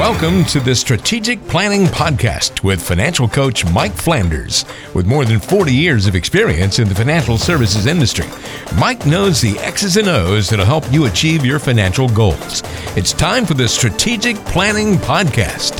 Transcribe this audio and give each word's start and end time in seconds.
Welcome 0.00 0.46
to 0.46 0.60
the 0.60 0.74
Strategic 0.74 1.46
Planning 1.46 1.84
Podcast 1.84 2.64
with 2.64 2.80
financial 2.80 3.28
coach 3.28 3.70
Mike 3.70 3.92
Flanders. 3.92 4.64
With 4.94 5.04
more 5.04 5.26
than 5.26 5.38
40 5.38 5.74
years 5.74 6.06
of 6.06 6.14
experience 6.14 6.78
in 6.78 6.88
the 6.88 6.94
financial 6.94 7.36
services 7.36 7.84
industry, 7.84 8.24
Mike 8.78 9.04
knows 9.04 9.42
the 9.42 9.58
X's 9.58 9.98
and 9.98 10.08
O's 10.08 10.48
that'll 10.48 10.64
help 10.64 10.90
you 10.90 11.04
achieve 11.04 11.44
your 11.44 11.58
financial 11.58 12.08
goals. 12.08 12.62
It's 12.96 13.12
time 13.12 13.44
for 13.44 13.52
the 13.52 13.68
Strategic 13.68 14.36
Planning 14.46 14.94
Podcast. 14.94 15.78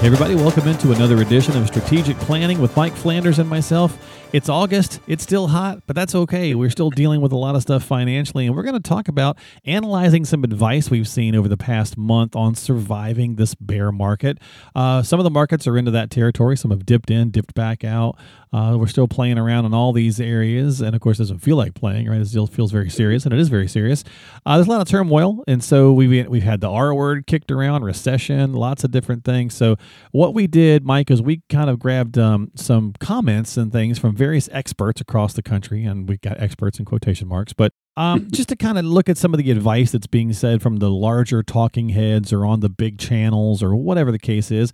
Hey 0.00 0.08
everybody, 0.08 0.34
welcome 0.34 0.68
into 0.68 0.92
another 0.92 1.22
edition 1.22 1.56
of 1.56 1.66
Strategic 1.66 2.18
Planning 2.18 2.60
with 2.60 2.76
Mike 2.76 2.94
Flanders 2.94 3.38
and 3.38 3.48
myself. 3.48 3.96
It's 4.34 4.48
August. 4.48 4.98
It's 5.06 5.22
still 5.22 5.46
hot, 5.46 5.84
but 5.86 5.94
that's 5.94 6.12
okay. 6.12 6.56
We're 6.56 6.68
still 6.68 6.90
dealing 6.90 7.20
with 7.20 7.30
a 7.30 7.36
lot 7.36 7.54
of 7.54 7.62
stuff 7.62 7.84
financially, 7.84 8.46
and 8.46 8.56
we're 8.56 8.64
going 8.64 8.74
to 8.74 8.80
talk 8.80 9.06
about 9.06 9.38
analyzing 9.64 10.24
some 10.24 10.42
advice 10.42 10.90
we've 10.90 11.06
seen 11.06 11.36
over 11.36 11.46
the 11.46 11.56
past 11.56 11.96
month 11.96 12.34
on 12.34 12.56
surviving 12.56 13.36
this 13.36 13.54
bear 13.54 13.92
market. 13.92 14.38
Uh, 14.74 15.04
some 15.04 15.20
of 15.20 15.24
the 15.24 15.30
markets 15.30 15.68
are 15.68 15.78
into 15.78 15.92
that 15.92 16.10
territory. 16.10 16.56
Some 16.56 16.72
have 16.72 16.84
dipped 16.84 17.12
in, 17.12 17.30
dipped 17.30 17.54
back 17.54 17.84
out. 17.84 18.18
Uh, 18.52 18.76
we're 18.76 18.86
still 18.86 19.08
playing 19.08 19.36
around 19.36 19.64
in 19.64 19.74
all 19.74 19.92
these 19.92 20.20
areas, 20.20 20.80
and 20.80 20.94
of 20.94 21.00
course, 21.00 21.18
it 21.18 21.22
doesn't 21.22 21.40
feel 21.40 21.56
like 21.56 21.74
playing, 21.74 22.08
right? 22.08 22.20
It 22.20 22.26
still 22.26 22.46
feels 22.46 22.70
very 22.70 22.88
serious, 22.88 23.24
and 23.24 23.32
it 23.32 23.40
is 23.40 23.48
very 23.48 23.66
serious. 23.66 24.04
Uh, 24.46 24.56
there's 24.56 24.68
a 24.68 24.70
lot 24.70 24.80
of 24.80 24.86
turmoil, 24.86 25.42
and 25.48 25.62
so 25.62 25.92
we've 25.92 26.28
we've 26.28 26.44
had 26.44 26.60
the 26.60 26.70
R 26.70 26.94
word 26.94 27.26
kicked 27.26 27.50
around, 27.50 27.82
recession, 27.82 28.52
lots 28.52 28.84
of 28.84 28.92
different 28.92 29.24
things. 29.24 29.54
So 29.54 29.74
what 30.12 30.34
we 30.34 30.46
did, 30.46 30.84
Mike, 30.84 31.10
is 31.10 31.20
we 31.20 31.42
kind 31.48 31.68
of 31.68 31.80
grabbed 31.80 32.16
um, 32.16 32.52
some 32.54 32.94
comments 33.00 33.56
and 33.56 33.72
things 33.72 33.98
from 33.98 34.14
various 34.24 34.48
experts 34.52 35.02
across 35.02 35.34
the 35.34 35.42
country, 35.42 35.84
and 35.84 36.08
we've 36.08 36.20
got 36.22 36.40
experts 36.40 36.78
in 36.78 36.86
quotation 36.86 37.28
marks, 37.28 37.52
but 37.52 37.72
um, 37.98 38.26
just 38.32 38.48
to 38.48 38.56
kind 38.56 38.78
of 38.78 38.86
look 38.86 39.10
at 39.10 39.18
some 39.18 39.34
of 39.34 39.38
the 39.38 39.50
advice 39.50 39.92
that's 39.92 40.06
being 40.06 40.32
said 40.32 40.62
from 40.62 40.76
the 40.76 40.90
larger 40.90 41.42
talking 41.42 41.90
heads 41.90 42.32
or 42.32 42.46
on 42.46 42.60
the 42.60 42.70
big 42.70 42.98
channels 42.98 43.62
or 43.62 43.76
whatever 43.76 44.10
the 44.10 44.18
case 44.18 44.50
is, 44.50 44.72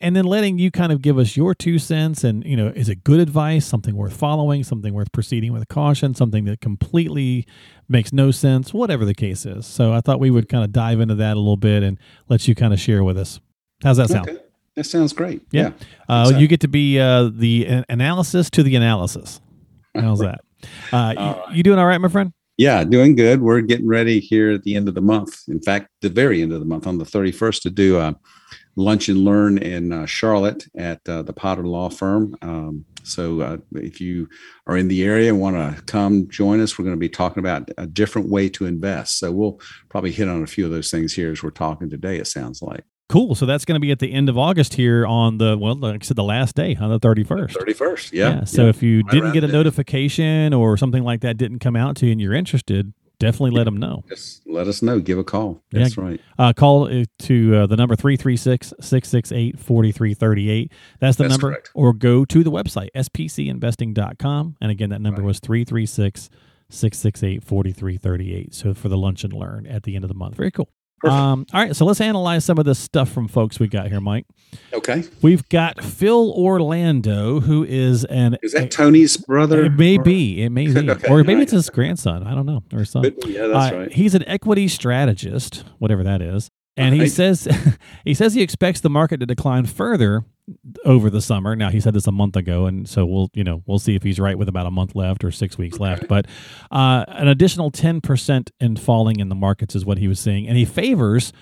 and 0.00 0.14
then 0.14 0.24
letting 0.24 0.56
you 0.56 0.70
kind 0.70 0.92
of 0.92 1.02
give 1.02 1.18
us 1.18 1.36
your 1.36 1.52
two 1.52 1.80
cents 1.80 2.22
and 2.22 2.44
you 2.44 2.56
know 2.56 2.68
is 2.68 2.88
it 2.88 3.02
good 3.02 3.18
advice 3.18 3.66
something 3.66 3.96
worth 3.96 4.16
following 4.16 4.62
something 4.62 4.94
worth 4.94 5.10
proceeding 5.12 5.52
with 5.52 5.66
caution 5.68 6.12
something 6.12 6.44
that 6.44 6.60
completely 6.60 7.46
makes 7.88 8.12
no 8.12 8.30
sense 8.30 8.72
whatever 8.72 9.04
the 9.04 9.14
case 9.14 9.44
is. 9.44 9.66
So 9.66 9.92
i 9.92 10.00
thought 10.00 10.20
we 10.20 10.30
would 10.30 10.48
kind 10.48 10.62
of 10.62 10.72
dive 10.72 11.00
into 11.00 11.16
that 11.16 11.36
a 11.36 11.40
little 11.40 11.56
bit 11.56 11.82
and 11.82 11.98
let 12.28 12.46
you 12.46 12.54
kind 12.54 12.72
of 12.72 12.78
share 12.78 13.02
with 13.02 13.18
us. 13.18 13.40
How's 13.82 13.96
that 13.96 14.10
sound? 14.10 14.28
Okay. 14.28 14.51
That 14.76 14.84
sounds 14.84 15.12
great. 15.12 15.42
Yeah. 15.50 15.72
yeah. 16.08 16.24
Uh, 16.24 16.32
you 16.36 16.48
get 16.48 16.60
to 16.60 16.68
be 16.68 16.98
uh, 16.98 17.30
the 17.32 17.84
analysis 17.88 18.48
to 18.50 18.62
the 18.62 18.76
analysis. 18.76 19.40
How's 19.94 20.20
that? 20.20 20.40
Uh, 20.92 21.42
you, 21.50 21.56
you 21.56 21.62
doing 21.64 21.76
all 21.76 21.86
right, 21.86 22.00
my 22.00 22.06
friend? 22.06 22.32
Yeah, 22.56 22.84
doing 22.84 23.16
good. 23.16 23.42
We're 23.42 23.62
getting 23.62 23.88
ready 23.88 24.20
here 24.20 24.52
at 24.52 24.62
the 24.62 24.76
end 24.76 24.86
of 24.86 24.94
the 24.94 25.00
month. 25.00 25.40
In 25.48 25.60
fact, 25.60 25.88
the 26.02 26.08
very 26.08 26.40
end 26.40 26.52
of 26.52 26.60
the 26.60 26.66
month, 26.66 26.86
on 26.86 26.98
the 26.98 27.04
31st, 27.04 27.62
to 27.62 27.70
do 27.70 27.98
a 27.98 28.14
lunch 28.76 29.08
and 29.08 29.24
learn 29.24 29.58
in 29.58 29.92
uh, 29.92 30.06
Charlotte 30.06 30.66
at 30.76 31.00
uh, 31.08 31.22
the 31.22 31.32
Potter 31.32 31.64
Law 31.66 31.88
Firm. 31.88 32.36
Um, 32.42 32.84
so 33.02 33.40
uh, 33.40 33.56
if 33.72 34.00
you 34.00 34.28
are 34.66 34.76
in 34.76 34.88
the 34.88 35.02
area 35.02 35.30
and 35.30 35.40
want 35.40 35.56
to 35.56 35.82
come 35.82 36.28
join 36.28 36.60
us, 36.60 36.78
we're 36.78 36.84
going 36.84 36.96
to 36.96 37.00
be 37.00 37.08
talking 37.08 37.40
about 37.40 37.68
a 37.78 37.86
different 37.86 38.28
way 38.28 38.48
to 38.50 38.66
invest. 38.66 39.18
So 39.18 39.32
we'll 39.32 39.60
probably 39.88 40.12
hit 40.12 40.28
on 40.28 40.42
a 40.42 40.46
few 40.46 40.64
of 40.64 40.70
those 40.70 40.90
things 40.90 41.12
here 41.12 41.32
as 41.32 41.42
we're 41.42 41.50
talking 41.50 41.90
today, 41.90 42.18
it 42.18 42.26
sounds 42.26 42.62
like. 42.62 42.84
Cool. 43.08 43.34
So 43.34 43.44
that's 43.44 43.64
going 43.64 43.74
to 43.74 43.80
be 43.80 43.90
at 43.90 43.98
the 43.98 44.12
end 44.12 44.28
of 44.28 44.38
August 44.38 44.74
here 44.74 45.06
on 45.06 45.38
the 45.38 45.58
well, 45.58 45.74
like 45.74 46.02
I 46.02 46.06
said, 46.06 46.16
the 46.16 46.24
last 46.24 46.54
day 46.54 46.76
on 46.80 46.90
the 46.90 46.98
thirty 46.98 47.24
first. 47.24 47.58
Thirty 47.58 47.74
first. 47.74 48.12
Yeah. 48.12 48.36
yeah. 48.36 48.44
So 48.44 48.64
yeah. 48.64 48.70
if 48.70 48.82
you 48.82 49.02
right 49.02 49.10
didn't 49.10 49.32
get 49.32 49.44
a 49.44 49.48
notification 49.48 50.54
or 50.54 50.76
something 50.76 51.02
like 51.02 51.20
that 51.20 51.36
didn't 51.36 51.58
come 51.58 51.76
out 51.76 51.96
to 51.96 52.06
you 52.06 52.12
and 52.12 52.20
you're 52.20 52.32
interested, 52.32 52.94
definitely 53.22 53.52
let 53.52 53.64
them 53.64 53.76
know. 53.76 54.02
Just 54.08 54.42
let 54.46 54.66
us 54.66 54.80
know. 54.82 54.98
Give 54.98 55.18
a 55.18 55.24
call. 55.24 55.62
That's 55.70 55.96
yeah. 55.96 56.04
right. 56.04 56.20
Uh, 56.38 56.52
call 56.52 56.88
to 56.88 57.56
uh, 57.56 57.66
the 57.66 57.76
number 57.76 57.96
336-668-4338. 57.96 60.70
That's 60.98 61.16
the 61.16 61.24
That's 61.24 61.32
number. 61.32 61.50
Correct. 61.50 61.70
Or 61.74 61.92
go 61.92 62.24
to 62.24 62.42
the 62.42 62.50
website, 62.50 62.88
spcinvesting.com. 62.96 64.56
And 64.60 64.70
again, 64.70 64.88
that 64.90 65.00
number 65.00 65.22
right. 65.22 65.26
was 65.26 65.40
336 65.40 66.30
668 66.68 67.44
4338. 67.44 68.54
So 68.54 68.72
for 68.74 68.88
the 68.88 68.96
lunch 68.96 69.24
and 69.24 69.32
learn 69.32 69.66
at 69.66 69.82
the 69.84 69.94
end 69.94 70.04
of 70.04 70.08
the 70.08 70.14
month. 70.14 70.36
Very 70.36 70.50
cool. 70.50 70.68
Um, 71.04 71.46
all 71.52 71.60
right, 71.60 71.74
so 71.74 71.84
let's 71.84 72.00
analyze 72.00 72.44
some 72.44 72.58
of 72.58 72.64
the 72.64 72.74
stuff 72.74 73.10
from 73.10 73.28
folks 73.28 73.58
we 73.58 73.68
got 73.68 73.88
here, 73.88 74.00
Mike. 74.00 74.26
Okay. 74.72 75.04
We've 75.20 75.48
got 75.48 75.82
Phil 75.82 76.32
Orlando, 76.32 77.40
who 77.40 77.64
is 77.64 78.04
an 78.04 78.36
is 78.42 78.52
that 78.52 78.70
Tony's 78.70 79.16
brother? 79.16 79.64
It 79.64 79.72
may 79.72 79.98
or? 79.98 80.02
be, 80.02 80.42
it 80.42 80.50
may 80.50 80.66
be, 80.72 80.90
okay, 80.90 81.08
or 81.08 81.18
maybe 81.18 81.34
right. 81.34 81.42
it's 81.42 81.52
his 81.52 81.70
grandson. 81.70 82.26
I 82.26 82.34
don't 82.34 82.46
know, 82.46 82.62
or 82.72 82.84
son. 82.84 83.04
Yeah, 83.26 83.48
that's 83.48 83.72
uh, 83.72 83.78
right. 83.78 83.92
He's 83.92 84.14
an 84.14 84.24
equity 84.28 84.68
strategist, 84.68 85.64
whatever 85.78 86.04
that 86.04 86.22
is, 86.22 86.50
and 86.76 86.94
he 86.94 87.08
says 87.08 87.48
he 88.04 88.14
says 88.14 88.34
he 88.34 88.42
expects 88.42 88.80
the 88.80 88.90
market 88.90 89.20
to 89.20 89.26
decline 89.26 89.66
further 89.66 90.24
over 90.84 91.10
the 91.10 91.20
summer. 91.20 91.54
Now 91.54 91.70
he 91.70 91.80
said 91.80 91.94
this 91.94 92.06
a 92.06 92.12
month 92.12 92.36
ago, 92.36 92.66
and 92.66 92.88
so 92.88 93.06
we'll 93.06 93.30
you 93.34 93.44
know 93.44 93.62
we'll 93.66 93.78
see 93.78 93.94
if 93.94 94.02
he's 94.02 94.18
right 94.18 94.36
with 94.36 94.48
about 94.48 94.66
a 94.66 94.70
month 94.70 94.94
left 94.94 95.24
or 95.24 95.30
six 95.30 95.56
weeks 95.58 95.76
okay. 95.76 95.84
left. 95.84 96.08
But 96.08 96.26
uh, 96.70 97.04
an 97.08 97.28
additional 97.28 97.70
ten 97.70 98.00
percent 98.00 98.50
in 98.60 98.76
falling 98.76 99.20
in 99.20 99.28
the 99.28 99.34
markets 99.34 99.74
is 99.74 99.84
what 99.84 99.98
he 99.98 100.08
was 100.08 100.20
saying, 100.20 100.48
and 100.48 100.56
he 100.56 100.64
favors 100.64 101.32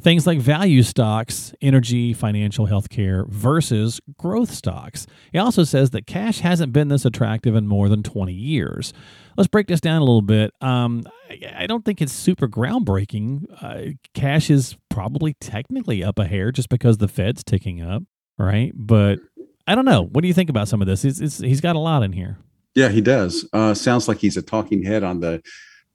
things 0.00 0.26
like 0.26 0.38
value 0.38 0.82
stocks, 0.82 1.52
energy, 1.60 2.12
financial, 2.12 2.66
healthcare 2.66 3.28
versus 3.28 4.00
growth 4.16 4.50
stocks. 4.50 5.06
He 5.32 5.38
also 5.38 5.64
says 5.64 5.90
that 5.90 6.06
cash 6.06 6.40
hasn't 6.40 6.72
been 6.72 6.88
this 6.88 7.04
attractive 7.04 7.54
in 7.54 7.66
more 7.66 7.88
than 7.88 8.02
20 8.02 8.32
years. 8.32 8.92
Let's 9.36 9.48
break 9.48 9.66
this 9.66 9.80
down 9.80 10.00
a 10.00 10.04
little 10.04 10.22
bit. 10.22 10.52
Um, 10.60 11.04
I, 11.54 11.66
don't 11.66 11.84
think 11.84 12.00
it's 12.00 12.12
super 12.12 12.48
groundbreaking. 12.48 13.44
Uh, 13.60 13.92
cash 14.14 14.50
is 14.50 14.76
probably 14.88 15.34
technically 15.34 16.02
up 16.02 16.18
a 16.18 16.26
hair 16.26 16.50
just 16.50 16.68
because 16.68 16.98
the 16.98 17.08
Fed's 17.08 17.44
ticking 17.44 17.80
up, 17.80 18.02
right? 18.38 18.72
But 18.74 19.18
I 19.66 19.74
don't 19.74 19.84
know. 19.84 20.04
What 20.04 20.22
do 20.22 20.28
you 20.28 20.34
think 20.34 20.50
about 20.50 20.68
some 20.68 20.80
of 20.80 20.86
this? 20.86 21.04
It's, 21.04 21.20
it's, 21.20 21.38
he's 21.38 21.60
got 21.60 21.76
a 21.76 21.78
lot 21.78 22.02
in 22.02 22.12
here. 22.12 22.38
Yeah, 22.74 22.88
he 22.88 23.00
does. 23.00 23.48
Uh, 23.52 23.74
sounds 23.74 24.08
like 24.08 24.18
he's 24.18 24.36
a 24.36 24.42
talking 24.42 24.82
head 24.82 25.02
on 25.02 25.20
the 25.20 25.42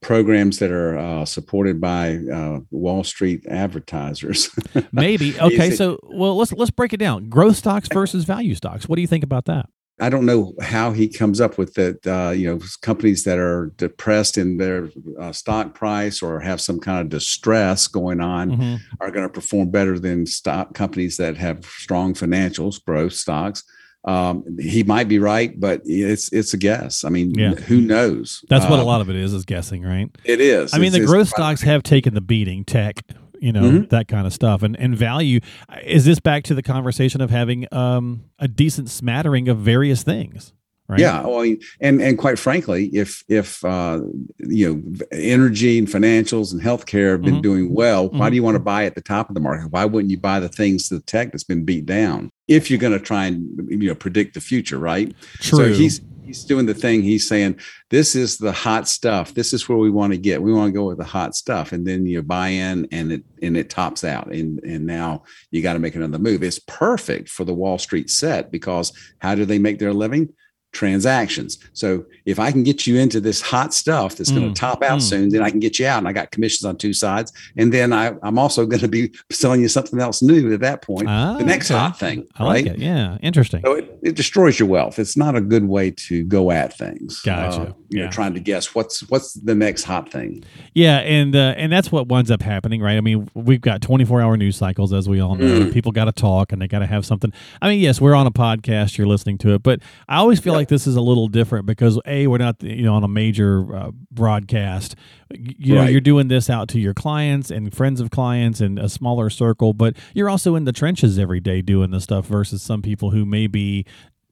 programs 0.01 0.59
that 0.59 0.69
are 0.69 0.97
uh, 0.97 1.25
supported 1.25 1.79
by 1.79 2.17
uh, 2.31 2.59
Wall 2.71 3.03
Street 3.03 3.45
advertisers. 3.47 4.49
Maybe. 4.91 5.39
Okay. 5.39 5.71
so, 5.71 5.97
well, 6.03 6.35
let's 6.37 6.51
let's 6.51 6.71
break 6.71 6.93
it 6.93 6.97
down. 6.97 7.29
Growth 7.29 7.55
stocks 7.55 7.87
versus 7.91 8.25
value 8.25 8.53
stocks. 8.53 8.87
What 8.87 8.97
do 8.97 9.01
you 9.01 9.07
think 9.07 9.23
about 9.23 9.45
that? 9.45 9.67
I 9.99 10.09
don't 10.09 10.25
know 10.25 10.53
how 10.59 10.91
he 10.91 11.07
comes 11.07 11.39
up 11.39 11.57
with 11.57 11.75
that. 11.75 12.05
Uh, 12.05 12.31
you 12.31 12.47
know, 12.47 12.59
companies 12.81 13.23
that 13.25 13.37
are 13.37 13.71
depressed 13.77 14.37
in 14.37 14.57
their 14.57 14.89
uh, 15.19 15.31
stock 15.31 15.75
price 15.75 16.21
or 16.21 16.39
have 16.39 16.59
some 16.59 16.79
kind 16.79 16.99
of 16.99 17.09
distress 17.09 17.87
going 17.87 18.19
on 18.19 18.51
mm-hmm. 18.51 18.75
are 18.99 19.11
going 19.11 19.27
to 19.27 19.33
perform 19.33 19.69
better 19.69 19.99
than 19.99 20.25
stock 20.25 20.73
companies 20.73 21.17
that 21.17 21.37
have 21.37 21.65
strong 21.65 22.13
financials, 22.13 22.83
growth 22.83 23.13
stocks. 23.13 23.63
Um, 24.05 24.57
he 24.59 24.83
might 24.83 25.07
be 25.07 25.19
right, 25.19 25.57
but 25.57 25.81
it's 25.85 26.31
it's 26.33 26.53
a 26.53 26.57
guess. 26.57 27.05
I 27.05 27.09
mean, 27.09 27.33
yeah. 27.35 27.53
who 27.53 27.79
knows? 27.79 28.43
That's 28.49 28.65
what 28.65 28.79
a 28.79 28.81
um, 28.81 28.87
lot 28.87 28.99
of 28.99 29.09
it 29.09 29.15
is 29.15 29.31
is 29.31 29.45
guessing, 29.45 29.83
right? 29.83 30.09
It 30.25 30.41
is. 30.41 30.73
I 30.73 30.79
mean, 30.79 30.91
the 30.91 31.05
growth 31.05 31.29
stocks 31.29 31.61
have 31.61 31.83
taken 31.83 32.13
the 32.13 32.21
beating. 32.21 32.65
Tech, 32.65 33.01
you 33.43 33.51
know, 33.51 33.63
mm-hmm. 33.63 33.83
that 33.89 34.07
kind 34.07 34.25
of 34.25 34.31
stuff, 34.31 34.63
and 34.63 34.79
and 34.79 34.95
value. 34.95 35.41
Is 35.83 36.05
this 36.05 36.19
back 36.19 36.45
to 36.45 36.55
the 36.55 36.63
conversation 36.63 37.19
of 37.19 37.29
having 37.29 37.67
um, 37.73 38.23
a 38.39 38.47
decent 38.47 38.89
smattering 38.89 39.49
of 39.49 39.57
various 39.57 40.01
things? 40.01 40.53
Right? 40.87 41.01
Yeah, 41.01 41.25
well, 41.25 41.41
and 41.81 42.01
and 42.01 42.17
quite 42.17 42.39
frankly, 42.39 42.85
if 42.93 43.21
if 43.27 43.63
uh, 43.65 43.99
you 44.39 44.73
know 44.73 45.05
energy 45.11 45.77
and 45.77 45.89
financials 45.89 46.53
and 46.53 46.61
healthcare 46.61 47.11
have 47.11 47.21
been 47.21 47.35
mm-hmm. 47.35 47.41
doing 47.41 47.73
well, 47.73 48.07
why 48.07 48.17
mm-hmm. 48.17 48.29
do 48.29 48.35
you 48.35 48.43
want 48.43 48.55
to 48.55 48.59
buy 48.59 48.85
at 48.85 48.95
the 48.95 49.01
top 49.01 49.27
of 49.29 49.35
the 49.35 49.41
market? 49.41 49.71
Why 49.71 49.83
wouldn't 49.83 50.11
you 50.11 50.19
buy 50.19 50.39
the 50.39 50.49
things 50.49 50.87
the 50.87 51.01
tech 51.01 51.33
that's 51.33 51.43
been 51.43 51.65
beat 51.65 51.85
down? 51.85 52.31
If 52.47 52.69
you're 52.69 52.79
going 52.79 52.93
to 52.93 52.99
try 52.99 53.25
and 53.25 53.45
you 53.69 53.89
know 53.89 53.95
predict 53.95 54.35
the 54.35 54.41
future, 54.41 54.79
right? 54.79 55.13
True. 55.41 55.57
So 55.57 55.73
he's 55.73 55.99
he's 56.25 56.43
doing 56.43 56.65
the 56.65 56.73
thing. 56.73 57.01
He's 57.01 57.27
saying 57.27 57.59
this 57.89 58.15
is 58.15 58.37
the 58.37 58.51
hot 58.51 58.87
stuff. 58.87 59.33
This 59.33 59.53
is 59.53 59.67
where 59.67 59.77
we 59.77 59.89
want 59.89 60.13
to 60.13 60.17
get. 60.17 60.41
We 60.41 60.53
want 60.53 60.69
to 60.69 60.77
go 60.77 60.85
with 60.85 60.97
the 60.97 61.03
hot 61.03 61.35
stuff, 61.35 61.71
and 61.71 61.85
then 61.85 62.05
you 62.05 62.21
buy 62.21 62.49
in, 62.49 62.87
and 62.91 63.11
it 63.11 63.23
and 63.41 63.57
it 63.57 63.69
tops 63.69 64.03
out, 64.03 64.27
and 64.27 64.59
and 64.63 64.85
now 64.85 65.23
you 65.51 65.61
got 65.61 65.73
to 65.73 65.79
make 65.79 65.95
another 65.95 66.19
move. 66.19 66.43
It's 66.43 66.59
perfect 66.59 67.29
for 67.29 67.43
the 67.43 67.53
Wall 67.53 67.77
Street 67.77 68.09
set 68.09 68.51
because 68.51 68.91
how 69.19 69.35
do 69.35 69.45
they 69.45 69.59
make 69.59 69.79
their 69.79 69.93
living? 69.93 70.33
Transactions. 70.73 71.59
So 71.73 72.05
if 72.25 72.39
I 72.39 72.51
can 72.51 72.63
get 72.63 72.85
you 72.85 72.99
into 72.99 73.21
this 73.21 73.41
hot 73.41 73.73
stuff 73.73 74.15
that's 74.15 74.31
mm. 74.31 74.35
going 74.35 74.53
to 74.53 74.59
top 74.59 74.83
out 74.83 74.99
mm. 74.99 75.03
soon, 75.03 75.29
then 75.29 75.41
I 75.41 75.49
can 75.49 75.59
get 75.59 75.79
you 75.79 75.85
out. 75.85 75.99
And 75.99 76.07
I 76.07 76.13
got 76.13 76.31
commissions 76.31 76.65
on 76.65 76.77
two 76.77 76.93
sides. 76.93 77.31
And 77.55 77.71
then 77.71 77.93
I, 77.93 78.13
am 78.23 78.37
also 78.37 78.65
going 78.73 78.81
to 78.81 78.87
be 78.87 79.13
selling 79.31 79.61
you 79.61 79.67
something 79.67 79.99
else 79.99 80.21
new 80.21 80.53
at 80.53 80.59
that 80.59 80.81
point. 80.81 81.07
Ah, 81.07 81.37
the 81.37 81.45
next 81.45 81.71
okay. 81.71 81.79
hot 81.79 81.97
thing. 81.97 82.27
I 82.35 82.43
right? 82.43 82.65
Like 82.65 82.77
yeah. 82.77 83.17
Interesting. 83.21 83.61
So 83.63 83.73
it, 83.73 83.99
it, 84.01 84.15
destroys 84.15 84.59
your 84.59 84.67
wealth. 84.67 84.99
It's 84.99 85.15
not 85.15 85.35
a 85.35 85.41
good 85.41 85.65
way 85.65 85.91
to 85.91 86.23
go 86.23 86.51
at 86.51 86.75
things. 86.77 87.21
Gotcha. 87.21 87.61
Uh, 87.61 87.65
you 87.89 87.99
yeah. 87.99 88.05
know, 88.05 88.11
trying 88.11 88.33
to 88.33 88.39
guess 88.39 88.73
what's 88.73 89.07
what's 89.09 89.33
the 89.33 89.53
next 89.53 89.83
hot 89.83 90.11
thing. 90.11 90.43
Yeah, 90.73 90.97
and 90.99 91.35
uh, 91.35 91.53
and 91.57 91.71
that's 91.71 91.91
what 91.91 92.07
winds 92.07 92.31
up 92.31 92.41
happening, 92.41 92.81
right? 92.81 92.97
I 92.97 93.01
mean, 93.01 93.29
we've 93.35 93.61
got 93.61 93.81
24 93.81 94.21
hour 94.21 94.35
news 94.37 94.55
cycles, 94.55 94.91
as 94.93 95.07
we 95.07 95.19
all 95.19 95.35
know. 95.35 95.61
Mm. 95.61 95.73
People 95.73 95.91
got 95.91 96.05
to 96.05 96.11
talk 96.11 96.51
and 96.51 96.61
they 96.61 96.67
got 96.67 96.79
to 96.79 96.87
have 96.87 97.05
something. 97.05 97.31
I 97.61 97.69
mean, 97.69 97.79
yes, 97.79 98.01
we're 98.01 98.15
on 98.15 98.25
a 98.25 98.31
podcast. 98.31 98.97
You're 98.97 99.07
listening 99.07 99.37
to 99.39 99.53
it, 99.53 99.63
but 99.63 99.79
I 100.09 100.17
always 100.17 100.39
feel 100.39 100.53
like 100.53 100.62
like 100.63 100.69
this 100.69 100.87
is 100.87 100.95
a 100.95 101.01
little 101.01 101.27
different 101.27 101.65
because 101.65 101.99
a 102.05 102.27
we're 102.27 102.37
not 102.37 102.63
you 102.63 102.83
know 102.83 102.95
on 102.95 103.03
a 103.03 103.07
major 103.07 103.75
uh, 103.75 103.91
broadcast. 104.11 104.95
You 105.35 105.75
know, 105.75 105.81
Right. 105.81 105.91
you're 105.91 105.99
doing 106.01 106.27
this 106.29 106.49
out 106.49 106.69
to 106.69 106.79
your 106.79 106.93
clients 106.93 107.51
and 107.51 107.73
friends 107.75 107.99
of 107.99 108.11
clients 108.11 108.61
and 108.61 108.79
a 108.79 108.87
smaller 108.87 109.29
circle, 109.29 109.73
but 109.73 109.97
you're 110.13 110.29
also 110.29 110.55
in 110.55 110.63
the 110.65 110.71
trenches 110.71 111.19
every 111.19 111.39
day 111.39 111.61
doing 111.61 111.91
this 111.91 112.03
stuff 112.03 112.25
versus 112.27 112.61
some 112.61 112.81
people 112.81 113.09
who 113.11 113.25
may 113.25 113.47
be 113.47 113.85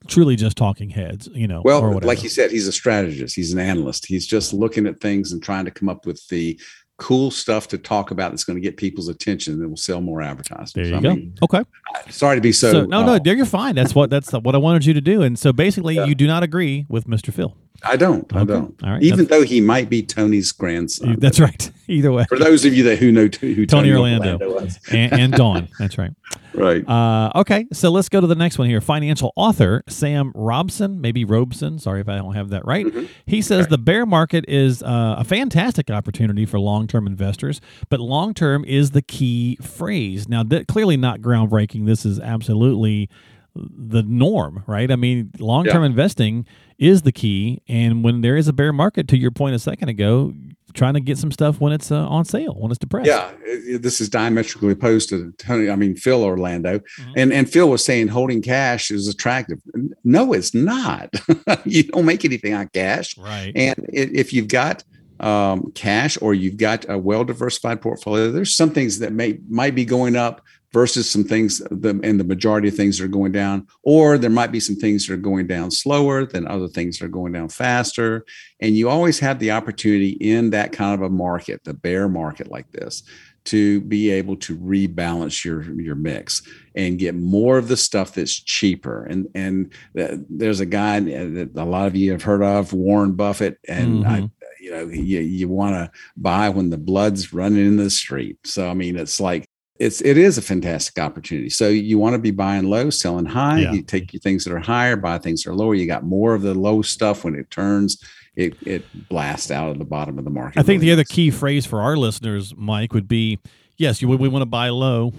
truly 0.07 0.35
just 0.35 0.55
talking 0.57 0.91
heads. 0.91 1.27
You 1.33 1.47
know, 1.47 1.57
or 1.59 1.63
Well, 1.63 1.81
whatever. 1.87 2.05
like 2.05 2.23
you 2.23 2.29
said, 2.29 2.51
he's 2.51 2.67
a 2.67 2.71
strategist. 2.71 3.35
He's 3.35 3.51
an 3.51 3.59
analyst. 3.59 4.05
He's 4.05 4.25
just 4.25 4.53
looking 4.53 4.87
at 4.87 5.01
things 5.01 5.31
and 5.33 5.43
trying 5.43 5.65
to 5.65 5.71
come 5.71 5.89
up 5.89 6.05
with 6.05 6.25
the 6.29 6.57
cool 7.01 7.31
stuff 7.31 7.67
to 7.67 7.79
talk 7.79 8.11
about 8.11 8.29
that's 8.31 8.43
going 8.43 8.55
to 8.55 8.61
get 8.61 8.77
people's 8.77 9.07
attention 9.07 9.55
and 9.59 9.67
will 9.67 9.75
sell 9.75 10.01
more 10.01 10.21
advertisements. 10.21 10.73
there 10.73 10.85
you 10.85 10.95
I 10.95 11.01
go. 11.01 11.15
mean, 11.15 11.33
okay. 11.41 11.63
sorry 12.09 12.37
to 12.37 12.41
be 12.41 12.51
so. 12.51 12.71
So, 12.71 12.81
no, 12.85 13.03
no, 13.03 13.13
uh, 13.13 13.19
there 13.19 13.35
you're 13.35 13.45
fine. 13.47 13.73
That's 13.73 13.95
what 13.95 14.11
that's 14.11 14.31
what 14.31 14.53
I 14.53 14.59
wanted 14.59 14.85
you 14.85 14.93
to 14.93 15.01
do. 15.01 15.23
And 15.23 15.37
so 15.37 15.51
basically, 15.51 15.95
Yeah. 15.95 16.05
you 16.05 16.13
do 16.13 16.27
not 16.27 16.43
agree 16.43 16.85
with 16.89 17.07
Mr. 17.07 17.33
Phil. 17.33 17.57
I 17.83 17.95
don't. 17.97 18.31
I 18.35 18.43
don't. 18.43 18.75
All 18.83 18.91
right. 18.91 19.01
Even 19.03 19.25
though 19.25 19.43
he 19.43 19.59
might 19.61 19.89
be 19.89 20.03
Tony's 20.03 20.51
grandson. 20.51 21.15
That's 21.19 21.39
right. 21.39 21.71
Either 21.87 22.11
way, 22.11 22.25
For 22.29 22.37
those 22.37 22.63
of 22.63 22.73
you 22.73 22.83
that 22.83 22.99
who 22.99 23.11
know 23.11 23.27
t- 23.27 23.53
who 23.53 23.65
Tony 23.65 23.89
Tony, 23.89 23.91
Orlando. 24.15 24.37
was. 24.53 24.79
and, 24.91 25.11
and 25.13 25.33
Dawn. 25.33 25.67
That's 25.79 25.97
right. 25.97 26.11
Right. 26.53 26.87
Uh, 26.87 27.31
okay, 27.35 27.65
so 27.73 27.89
let's 27.91 28.07
go 28.09 28.21
to 28.21 28.27
the 28.27 28.35
next 28.35 28.57
one 28.57 28.67
here. 28.69 28.81
Financial 28.81 29.33
author 29.35 29.83
Sam 29.87 30.31
Robson, 30.35 31.01
maybe 31.01 31.25
Robson. 31.25 31.79
Sorry 31.79 32.01
if 32.01 32.07
I 32.09 32.15
don't 32.17 32.33
have 32.35 32.49
that 32.49 32.65
right. 32.65 32.85
Mhm. 32.85 33.09
He 33.25 33.41
says 33.41 33.67
the 33.67 33.77
bear 33.77 34.05
market 34.05 34.45
is 34.47 34.83
uh, 34.83 35.15
a 35.17 35.23
fantastic 35.23 35.89
opportunity 35.89 36.45
for 36.45 36.59
long 36.59 36.87
term 36.87 37.07
investors, 37.07 37.61
but 37.89 37.99
long 37.99 38.33
term 38.33 38.63
is 38.65 38.91
the 38.91 39.01
key 39.01 39.57
phrase. 39.61 40.29
Now, 40.29 40.43
th- 40.43 40.67
clearly 40.67 40.97
not 40.97 41.19
groundbreaking. 41.21 41.85
This 41.85 42.05
is 42.05 42.19
absolutely 42.19 43.09
the 43.55 44.01
norm, 44.03 44.63
right? 44.67 44.89
I 44.91 44.95
mean, 44.95 45.31
long 45.39 45.65
term 45.65 45.83
Yeah. 45.83 45.87
investing 45.89 46.45
is 46.81 47.03
the 47.03 47.11
key. 47.11 47.61
And 47.69 48.03
when 48.03 48.21
there 48.21 48.35
is 48.35 48.47
a 48.47 48.53
bear 48.53 48.73
market, 48.73 49.07
to 49.09 49.17
your 49.17 49.31
point 49.31 49.55
a 49.55 49.59
second 49.59 49.87
ago, 49.89 50.33
trying 50.73 50.93
to 50.95 50.99
get 50.99 51.17
some 51.17 51.31
stuff 51.31 51.59
when 51.61 51.71
it's 51.73 51.91
uh, 51.91 52.07
on 52.07 52.25
sale, 52.25 52.55
when 52.55 52.71
it's 52.71 52.79
depressed. 52.79 53.07
Yeah, 53.07 53.31
it- 53.45 53.81
this 53.83 54.01
is 54.01 54.09
diametrically 54.09 54.71
opposed 54.71 55.09
to 55.09 55.31
Tony. 55.37 55.69
I 55.69 55.75
mean, 55.75 55.95
Phil 55.95 56.23
Orlando, 56.23 56.79
Mhm. 56.79 57.13
and 57.17 57.33
and 57.33 57.49
Phil 57.49 57.69
was 57.69 57.83
saying 57.85 58.07
holding 58.07 58.41
cash 58.41 58.89
is 58.89 59.07
attractive. 59.07 59.59
No, 60.03 60.33
it's 60.33 60.53
not. 60.53 61.09
you 61.65 61.83
don't 61.83 62.05
make 62.05 62.25
anything 62.25 62.53
on 62.53 62.67
cash. 62.73 63.17
Right. 63.17 63.51
And 63.55 63.75
if 63.93 64.33
you've 64.33 64.47
got 64.47 64.83
um, 65.19 65.71
cash 65.75 66.17
or 66.21 66.33
you've 66.33 66.57
got 66.57 66.85
a 66.89 66.97
well 66.97 67.23
diversified 67.23 67.79
portfolio, 67.81 68.31
there's 68.31 68.55
some 68.55 68.71
things 68.71 68.97
that 68.99 69.13
may 69.13 69.37
might 69.49 69.75
be 69.75 69.85
going 69.85 70.15
up 70.15 70.41
versus 70.73 71.09
some 71.09 71.23
things, 71.23 71.59
the, 71.69 71.99
and 72.03 72.19
the 72.19 72.23
majority 72.23 72.69
of 72.69 72.75
things 72.75 73.01
are 73.01 73.07
going 73.07 73.31
down, 73.31 73.67
or 73.83 74.17
there 74.17 74.29
might 74.29 74.51
be 74.51 74.59
some 74.59 74.75
things 74.75 75.05
that 75.05 75.13
are 75.13 75.17
going 75.17 75.47
down 75.47 75.69
slower 75.71 76.25
than 76.25 76.47
other 76.47 76.67
things 76.67 76.97
that 76.99 77.05
are 77.05 77.09
going 77.09 77.33
down 77.33 77.49
faster. 77.49 78.25
And 78.59 78.75
you 78.75 78.89
always 78.89 79.19
have 79.19 79.39
the 79.39 79.51
opportunity 79.51 80.11
in 80.11 80.51
that 80.51 80.71
kind 80.71 80.93
of 80.93 81.01
a 81.01 81.09
market, 81.09 81.63
the 81.63 81.73
bear 81.73 82.07
market 82.07 82.49
like 82.49 82.71
this, 82.71 83.03
to 83.43 83.81
be 83.81 84.11
able 84.11 84.35
to 84.35 84.55
rebalance 84.57 85.43
your 85.43 85.63
your 85.79 85.95
mix 85.95 86.43
and 86.75 86.99
get 86.99 87.15
more 87.15 87.57
of 87.57 87.67
the 87.67 87.77
stuff 87.77 88.13
that's 88.13 88.39
cheaper. 88.39 89.03
And 89.03 89.27
and 89.33 89.73
there's 89.93 90.59
a 90.59 90.65
guy 90.65 90.99
that 90.99 91.51
a 91.55 91.65
lot 91.65 91.87
of 91.87 91.95
you 91.95 92.11
have 92.11 92.23
heard 92.23 92.43
of, 92.43 92.71
Warren 92.71 93.13
Buffett, 93.13 93.57
and 93.67 94.07
I, 94.07 94.19
mm-hmm. 94.19 94.25
you 94.59 94.71
know 94.71 94.85
you, 94.85 95.19
you 95.19 95.49
want 95.49 95.75
to 95.75 95.91
buy 96.15 96.49
when 96.49 96.69
the 96.69 96.77
blood's 96.77 97.33
running 97.33 97.65
in 97.65 97.77
the 97.77 97.89
street. 97.89 98.37
So 98.45 98.69
I 98.69 98.73
mean, 98.73 98.95
it's 98.95 99.19
like 99.19 99.47
it's 99.81 99.99
it 100.01 100.15
is 100.15 100.37
a 100.37 100.41
fantastic 100.41 100.99
opportunity. 100.99 101.49
So 101.49 101.67
you 101.67 101.97
want 101.97 102.13
to 102.13 102.19
be 102.19 102.29
buying 102.29 102.65
low, 102.65 102.91
selling 102.91 103.25
high. 103.25 103.61
Yeah. 103.61 103.71
You 103.71 103.81
take 103.81 104.13
your 104.13 104.19
things 104.19 104.43
that 104.43 104.53
are 104.53 104.59
higher, 104.59 104.95
buy 104.95 105.17
things 105.17 105.43
that 105.43 105.49
are 105.49 105.55
lower. 105.55 105.73
You 105.73 105.87
got 105.87 106.03
more 106.03 106.35
of 106.35 106.43
the 106.43 106.53
low 106.53 106.83
stuff 106.83 107.23
when 107.23 107.33
it 107.33 107.49
turns. 107.49 108.01
It 108.35 108.55
it 108.65 108.85
blasts 109.09 109.49
out 109.49 109.71
of 109.71 109.79
the 109.79 109.85
bottom 109.85 110.19
of 110.19 110.23
the 110.23 110.29
market. 110.29 110.59
I 110.59 110.61
think 110.61 110.81
really 110.81 110.85
the 110.85 111.01
other 111.01 111.03
key 111.03 111.31
phrase 111.31 111.65
for 111.65 111.81
our 111.81 111.97
listeners, 111.97 112.53
Mike, 112.55 112.93
would 112.93 113.07
be 113.07 113.39
yes, 113.77 114.01
you, 114.01 114.07
we 114.07 114.27
want 114.27 114.43
to 114.43 114.47
buy 114.47 114.69
low 114.69 115.13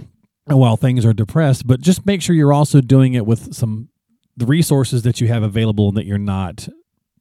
while 0.46 0.76
things 0.76 1.04
are 1.04 1.12
depressed, 1.12 1.66
but 1.66 1.80
just 1.80 2.06
make 2.06 2.22
sure 2.22 2.36
you're 2.36 2.52
also 2.52 2.80
doing 2.80 3.14
it 3.14 3.26
with 3.26 3.52
some 3.54 3.88
the 4.36 4.46
resources 4.46 5.02
that 5.02 5.20
you 5.20 5.26
have 5.26 5.42
available 5.42 5.88
and 5.88 5.96
that 5.96 6.06
you're 6.06 6.18
not 6.18 6.68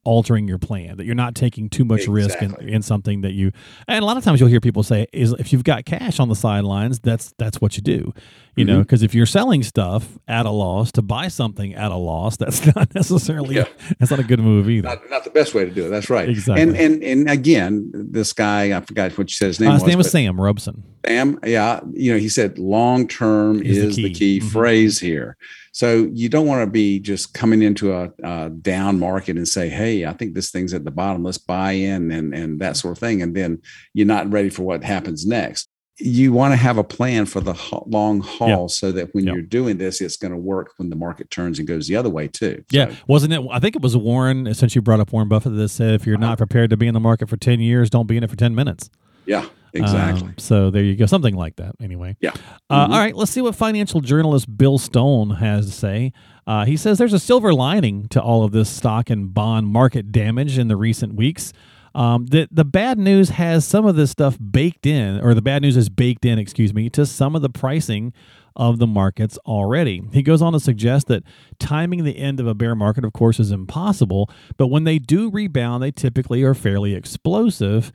altering 0.03 0.47
your 0.47 0.57
plan, 0.57 0.97
that 0.97 1.05
you're 1.05 1.13
not 1.15 1.35
taking 1.35 1.69
too 1.69 1.85
much 1.85 2.07
risk 2.07 2.41
in, 2.41 2.55
in 2.67 2.81
something 2.81 3.21
that 3.21 3.33
you 3.33 3.51
and 3.87 4.01
a 4.03 4.05
lot 4.05 4.17
of 4.17 4.23
times 4.23 4.39
you'll 4.39 4.49
hear 4.49 4.59
people 4.61 4.81
say 4.83 5.05
is 5.13 5.31
if 5.33 5.53
you've 5.53 5.63
got 5.63 5.85
cash 5.85 6.19
on 6.19 6.27
the 6.29 6.35
sidelines, 6.35 6.99
that's 6.99 7.33
that's 7.37 7.61
what 7.61 7.77
you 7.77 7.83
do. 7.83 8.11
You 8.55 8.65
know, 8.65 8.73
Mm-hmm. 8.73 8.81
because 8.81 9.01
if 9.03 9.13
you're 9.15 9.25
selling 9.25 9.63
stuff 9.63 10.17
at 10.27 10.45
a 10.45 10.49
loss 10.49 10.91
to 10.93 11.01
buy 11.01 11.27
something 11.29 11.73
at 11.73 11.91
a 11.91 11.95
loss, 11.95 12.35
that's 12.41 12.65
not 12.75 12.93
necessarily 12.95 13.55
Yeah. 13.55 13.65
that's 13.99 14.11
not 14.11 14.19
a 14.19 14.23
good 14.23 14.39
move 14.39 14.69
either. 14.69 14.87
not, 14.89 15.09
not 15.09 15.23
the 15.23 15.29
best 15.29 15.53
way 15.53 15.65
to 15.65 15.71
do 15.71 15.85
it. 15.85 15.89
That's 15.89 16.09
right. 16.09 16.27
Exactly. 16.29 16.61
And 16.63 16.75
and 16.75 17.03
and 17.03 17.29
again, 17.29 17.91
this 17.93 18.33
guy, 18.33 18.75
I 18.75 18.81
forgot 18.81 19.17
what 19.17 19.29
you 19.29 19.35
said 19.35 19.47
his 19.47 19.59
name 19.59 19.69
Uh, 19.69 19.73
his 19.73 19.83
was. 19.83 19.87
name 19.89 19.97
was 19.99 20.11
Sam 20.11 20.39
Robson. 20.41 20.83
Sam, 21.05 21.39
yeah, 21.45 21.79
you 21.93 22.11
know, 22.11 22.17
he 22.19 22.29
said 22.29 22.57
long 22.59 23.07
term 23.07 23.61
Is 23.61 23.77
the 23.77 23.87
is, 23.87 23.95
the 23.95 24.03
key. 24.09 24.13
key, 24.13 24.39
Mhm. 24.39 24.51
phrase 24.51 24.99
here. 24.99 25.37
So 25.73 26.09
you 26.13 26.27
don't 26.29 26.47
want 26.47 26.65
to 26.65 26.69
be 26.69 26.99
just 26.99 27.33
coming 27.33 27.61
into 27.61 27.93
a, 27.93 28.09
a 28.23 28.49
down 28.49 28.99
market 28.99 29.37
and 29.37 29.47
say, 29.47 29.69
"Hey, 29.69 30.05
I 30.05 30.13
think 30.13 30.33
this 30.33 30.51
thing's 30.51 30.73
at 30.73 30.83
the 30.83 30.91
bottom. 30.91 31.23
Let's 31.23 31.37
buy 31.37 31.71
in," 31.73 32.11
and 32.11 32.33
and 32.35 32.59
that 32.59 32.75
sort 32.77 32.91
of 32.91 32.97
thing, 32.99 33.21
and 33.21 33.33
then 33.35 33.59
you're 33.93 34.05
not 34.07 34.31
ready 34.31 34.49
for 34.49 34.63
what 34.63 34.83
happens 34.83 35.25
next. 35.25 35.69
You 35.97 36.33
want 36.33 36.51
to 36.51 36.55
have 36.57 36.77
a 36.77 36.83
plan 36.83 37.25
for 37.25 37.41
the 37.41 37.53
long 37.87 38.21
haul, 38.21 38.67
so 38.69 38.91
that 38.91 39.13
when 39.13 39.25
Yeah. 39.25 39.33
you're 39.33 39.41
doing 39.43 39.77
this, 39.77 40.01
it's 40.01 40.17
going 40.17 40.31
to 40.31 40.37
work 40.37 40.71
when 40.77 40.89
the 40.89 40.95
market 40.95 41.29
turns 41.29 41.59
and 41.59 41.67
goes 41.67 41.87
the 41.87 41.95
other 41.95 42.09
way 42.09 42.27
too. 42.27 42.63
Yeah, 42.71 42.89
So, 42.89 42.95
wasn't 43.07 43.33
it? 43.33 43.41
I 43.51 43.59
think 43.59 43.75
it 43.75 43.81
was 43.83 43.95
Warren. 43.95 44.51
Since 44.53 44.75
you 44.75 44.81
brought 44.81 44.99
up 44.99 45.13
Warren 45.13 45.27
Buffett, 45.29 45.55
that 45.55 45.69
said, 45.69 45.93
if 45.93 46.05
you're 46.07 46.17
not 46.17 46.37
prepared 46.37 46.69
to 46.71 46.77
be 46.77 46.87
in 46.87 46.93
the 46.95 46.99
market 46.99 47.29
for 47.29 47.37
ten 47.37 47.59
years, 47.59 47.89
don't 47.89 48.07
be 48.07 48.17
in 48.17 48.23
it 48.23 48.29
for 48.29 48.35
ten 48.35 48.55
minutes. 48.55 48.89
yeah, 49.27 49.45
exactly. 49.73 50.29
Um, 50.29 50.35
so 50.37 50.69
there 50.69 50.83
you 50.83 50.95
go, 50.95 51.05
something 51.05 51.35
like 51.35 51.55
that. 51.57 51.75
Anyway, 51.81 52.15
Yeah. 52.21 52.31
Uh, 52.69 52.87
Mhm. 52.87 52.91
All 52.93 52.99
right, 52.99 53.15
let's 53.15 53.31
see 53.31 53.41
what 53.41 53.55
financial 53.55 54.01
journalist 54.01 54.57
Bill 54.57 54.77
Stone 54.77 55.31
has 55.31 55.65
to 55.67 55.71
say. 55.71 56.13
Uh, 56.47 56.65
he 56.65 56.75
says 56.77 56.97
there's 56.97 57.13
a 57.13 57.19
silver 57.19 57.53
lining 57.53 58.07
to 58.09 58.21
all 58.21 58.43
of 58.43 58.51
this 58.51 58.69
stock 58.69 59.09
and 59.09 59.33
bond 59.33 59.67
market 59.67 60.11
damage 60.11 60.57
in 60.57 60.67
the 60.67 60.75
recent 60.75 61.15
weeks. 61.15 61.53
Um, 61.93 62.25
the 62.27 62.47
the 62.51 62.63
bad 62.65 62.97
news 62.97 63.29
has 63.31 63.65
some 63.65 63.85
of 63.85 63.95
this 63.97 64.11
stuff 64.11 64.37
baked 64.39 64.85
in, 64.85 65.19
or 65.19 65.33
the 65.33 65.41
bad 65.41 65.61
news 65.61 65.75
is 65.75 65.89
baked 65.89 66.23
in, 66.25 66.39
excuse 66.39 66.73
me, 66.73 66.89
to 66.91 67.05
some 67.05 67.35
of 67.35 67.41
the 67.41 67.49
pricing 67.49 68.13
of 68.55 68.79
the 68.79 68.87
markets 68.87 69.37
already. 69.45 70.01
He 70.13 70.21
goes 70.23 70.41
on 70.41 70.51
to 70.53 70.59
suggest 70.59 71.07
that 71.07 71.23
timing 71.59 72.03
the 72.03 72.17
end 72.17 72.39
of 72.39 72.47
a 72.47 72.53
bear 72.53 72.75
market, 72.75 73.03
of 73.05 73.13
course, 73.13 73.39
is 73.39 73.51
impossible, 73.51 74.29
but 74.57 74.67
when 74.67 74.83
they 74.85 74.99
do 74.99 75.29
rebound, 75.29 75.81
they 75.83 75.91
typically 75.91 76.43
are 76.43 76.53
fairly 76.53 76.93
explosive, 76.93 77.91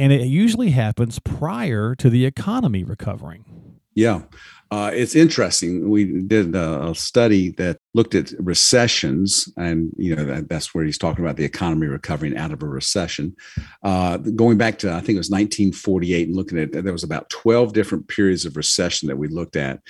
and 0.00 0.14
it 0.14 0.22
usually 0.22 0.70
happens 0.70 1.18
prior 1.18 1.94
to 1.94 2.08
the 2.08 2.24
economy 2.24 2.84
recovering. 2.84 3.44
Yeah. 3.94 4.22
Uh, 4.70 4.90
it's 4.94 5.14
interesting. 5.14 5.90
We 5.90 6.22
did 6.22 6.54
a, 6.54 6.94
study 6.94 7.50
that 7.52 7.76
looked 7.92 8.14
at 8.14 8.32
recessions, 8.38 9.52
and 9.58 9.92
you 9.98 10.16
know 10.16 10.24
that, 10.24 10.48
that's 10.48 10.74
where 10.74 10.84
he's 10.84 10.96
talking 10.96 11.24
about 11.24 11.36
the 11.36 11.44
economy 11.44 11.86
recovering 11.88 12.36
out 12.36 12.52
of 12.52 12.62
a 12.62 12.66
recession. 12.66 13.36
Uh, 13.82 14.16
going 14.16 14.56
back 14.56 14.78
to 14.78 14.92
I 14.92 15.00
think 15.00 15.16
it 15.16 15.18
was 15.18 15.28
1948, 15.28 16.28
and 16.28 16.36
looking 16.36 16.58
at 16.58 16.72
there 16.72 16.92
was 16.92 17.02
about 17.02 17.28
12 17.30 17.72
different 17.72 18.08
periods 18.08 18.46
of 18.46 18.56
recession 18.56 19.08
that 19.08 19.18
we 19.18 19.28
looked 19.28 19.56
at. 19.56 19.80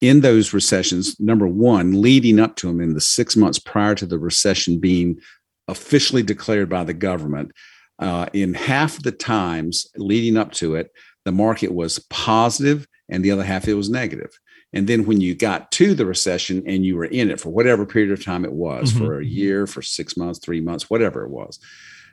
In 0.00 0.20
those 0.22 0.52
recessions, 0.52 1.20
number 1.20 1.46
one, 1.46 2.00
leading 2.00 2.40
up 2.40 2.56
to 2.56 2.66
them 2.66 2.80
in 2.80 2.94
the 2.94 3.00
six 3.00 3.36
months 3.36 3.58
prior 3.58 3.94
to 3.94 4.06
the 4.06 4.18
recession 4.18 4.80
being 4.80 5.20
officially 5.68 6.22
declared 6.22 6.68
by 6.68 6.82
the 6.82 6.94
government, 6.94 7.52
uh, 7.98 8.26
in 8.32 8.54
half 8.54 9.02
the 9.02 9.12
times 9.12 9.86
leading 9.96 10.36
up 10.36 10.52
to 10.52 10.74
it, 10.74 10.90
the 11.24 11.32
market 11.32 11.72
was 11.72 11.98
positive 12.10 12.86
and 13.08 13.24
the 13.24 13.30
other 13.30 13.44
half 13.44 13.68
it 13.68 13.74
was 13.74 13.88
negative. 13.90 14.30
And 14.72 14.88
then 14.88 15.06
when 15.06 15.20
you 15.20 15.34
got 15.36 15.70
to 15.72 15.94
the 15.94 16.04
recession 16.06 16.62
and 16.66 16.84
you 16.84 16.96
were 16.96 17.04
in 17.04 17.30
it 17.30 17.40
for 17.40 17.50
whatever 17.50 17.86
period 17.86 18.10
of 18.10 18.24
time 18.24 18.44
it 18.44 18.52
was, 18.52 18.92
Mhm. 18.92 18.98
for 18.98 19.18
a 19.20 19.24
year, 19.24 19.66
for 19.66 19.82
six 19.82 20.16
months, 20.16 20.40
three 20.40 20.60
months, 20.60 20.90
whatever 20.90 21.24
it 21.24 21.30
was, 21.30 21.60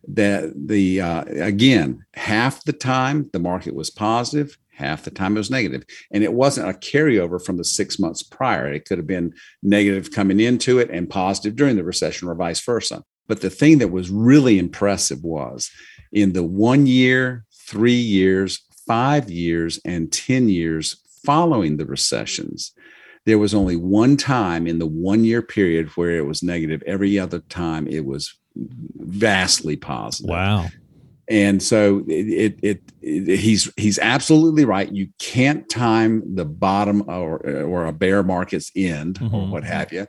that 0.07 0.51
the 0.55 1.01
uh, 1.01 1.23
again 1.27 2.03
half 2.13 2.63
the 2.63 2.73
time 2.73 3.29
the 3.33 3.39
market 3.39 3.73
was 3.75 3.89
positive, 3.89 4.57
half 4.73 5.03
the 5.03 5.11
time 5.11 5.35
it 5.35 5.39
was 5.39 5.51
negative, 5.51 5.83
and 6.11 6.23
it 6.23 6.33
wasn't 6.33 6.67
a 6.69 6.73
carryover 6.73 7.43
from 7.43 7.57
the 7.57 7.63
six 7.63 7.99
months 7.99 8.23
prior. 8.23 8.71
It 8.71 8.85
could 8.85 8.97
have 8.97 9.07
been 9.07 9.33
negative 9.61 10.11
coming 10.11 10.39
into 10.39 10.79
it 10.79 10.89
and 10.91 11.09
positive 11.09 11.55
during 11.55 11.75
the 11.75 11.83
recession, 11.83 12.27
or 12.27 12.35
vice 12.35 12.61
versa. 12.61 13.03
But 13.31 13.39
the 13.39 13.49
thing 13.49 13.77
that 13.77 13.93
was 13.93 14.09
really 14.09 14.59
impressive 14.59 15.23
was 15.23 15.71
in 16.11 16.33
the 16.33 16.43
one 16.43 16.85
year, 16.85 17.45
three 17.65 17.93
years, 17.93 18.59
five 18.85 19.31
years, 19.31 19.79
and 19.85 20.11
10 20.11 20.49
years 20.49 21.01
following 21.23 21.77
the 21.77 21.85
recessions, 21.85 22.73
there 23.25 23.37
was 23.37 23.53
only 23.53 23.77
one 23.77 24.17
time 24.17 24.67
in 24.67 24.79
the 24.79 24.85
one 24.85 25.23
year 25.23 25.41
period 25.41 25.87
where 25.95 26.17
it 26.17 26.25
was 26.25 26.43
negative. 26.43 26.83
Every 26.85 27.17
other 27.17 27.39
time 27.39 27.87
it 27.87 28.05
was 28.05 28.37
vastly 28.57 29.77
positive. 29.77 30.31
Wow. 30.31 30.67
And 31.29 31.61
so 31.61 32.03
it, 32.07 32.57
it, 32.61 32.81
it, 33.01 33.39
he's 33.39 33.71
he's 33.77 33.99
absolutely 33.99 34.65
right. 34.65 34.91
You 34.91 35.07
can't 35.19 35.67
time 35.69 36.35
the 36.35 36.45
bottom 36.45 37.03
or 37.07 37.37
or 37.45 37.85
a 37.85 37.93
bear 37.93 38.23
market's 38.23 38.71
end 38.75 39.19
mm-hmm. 39.19 39.35
or 39.35 39.47
what 39.47 39.63
have 39.63 39.93
you. 39.93 40.07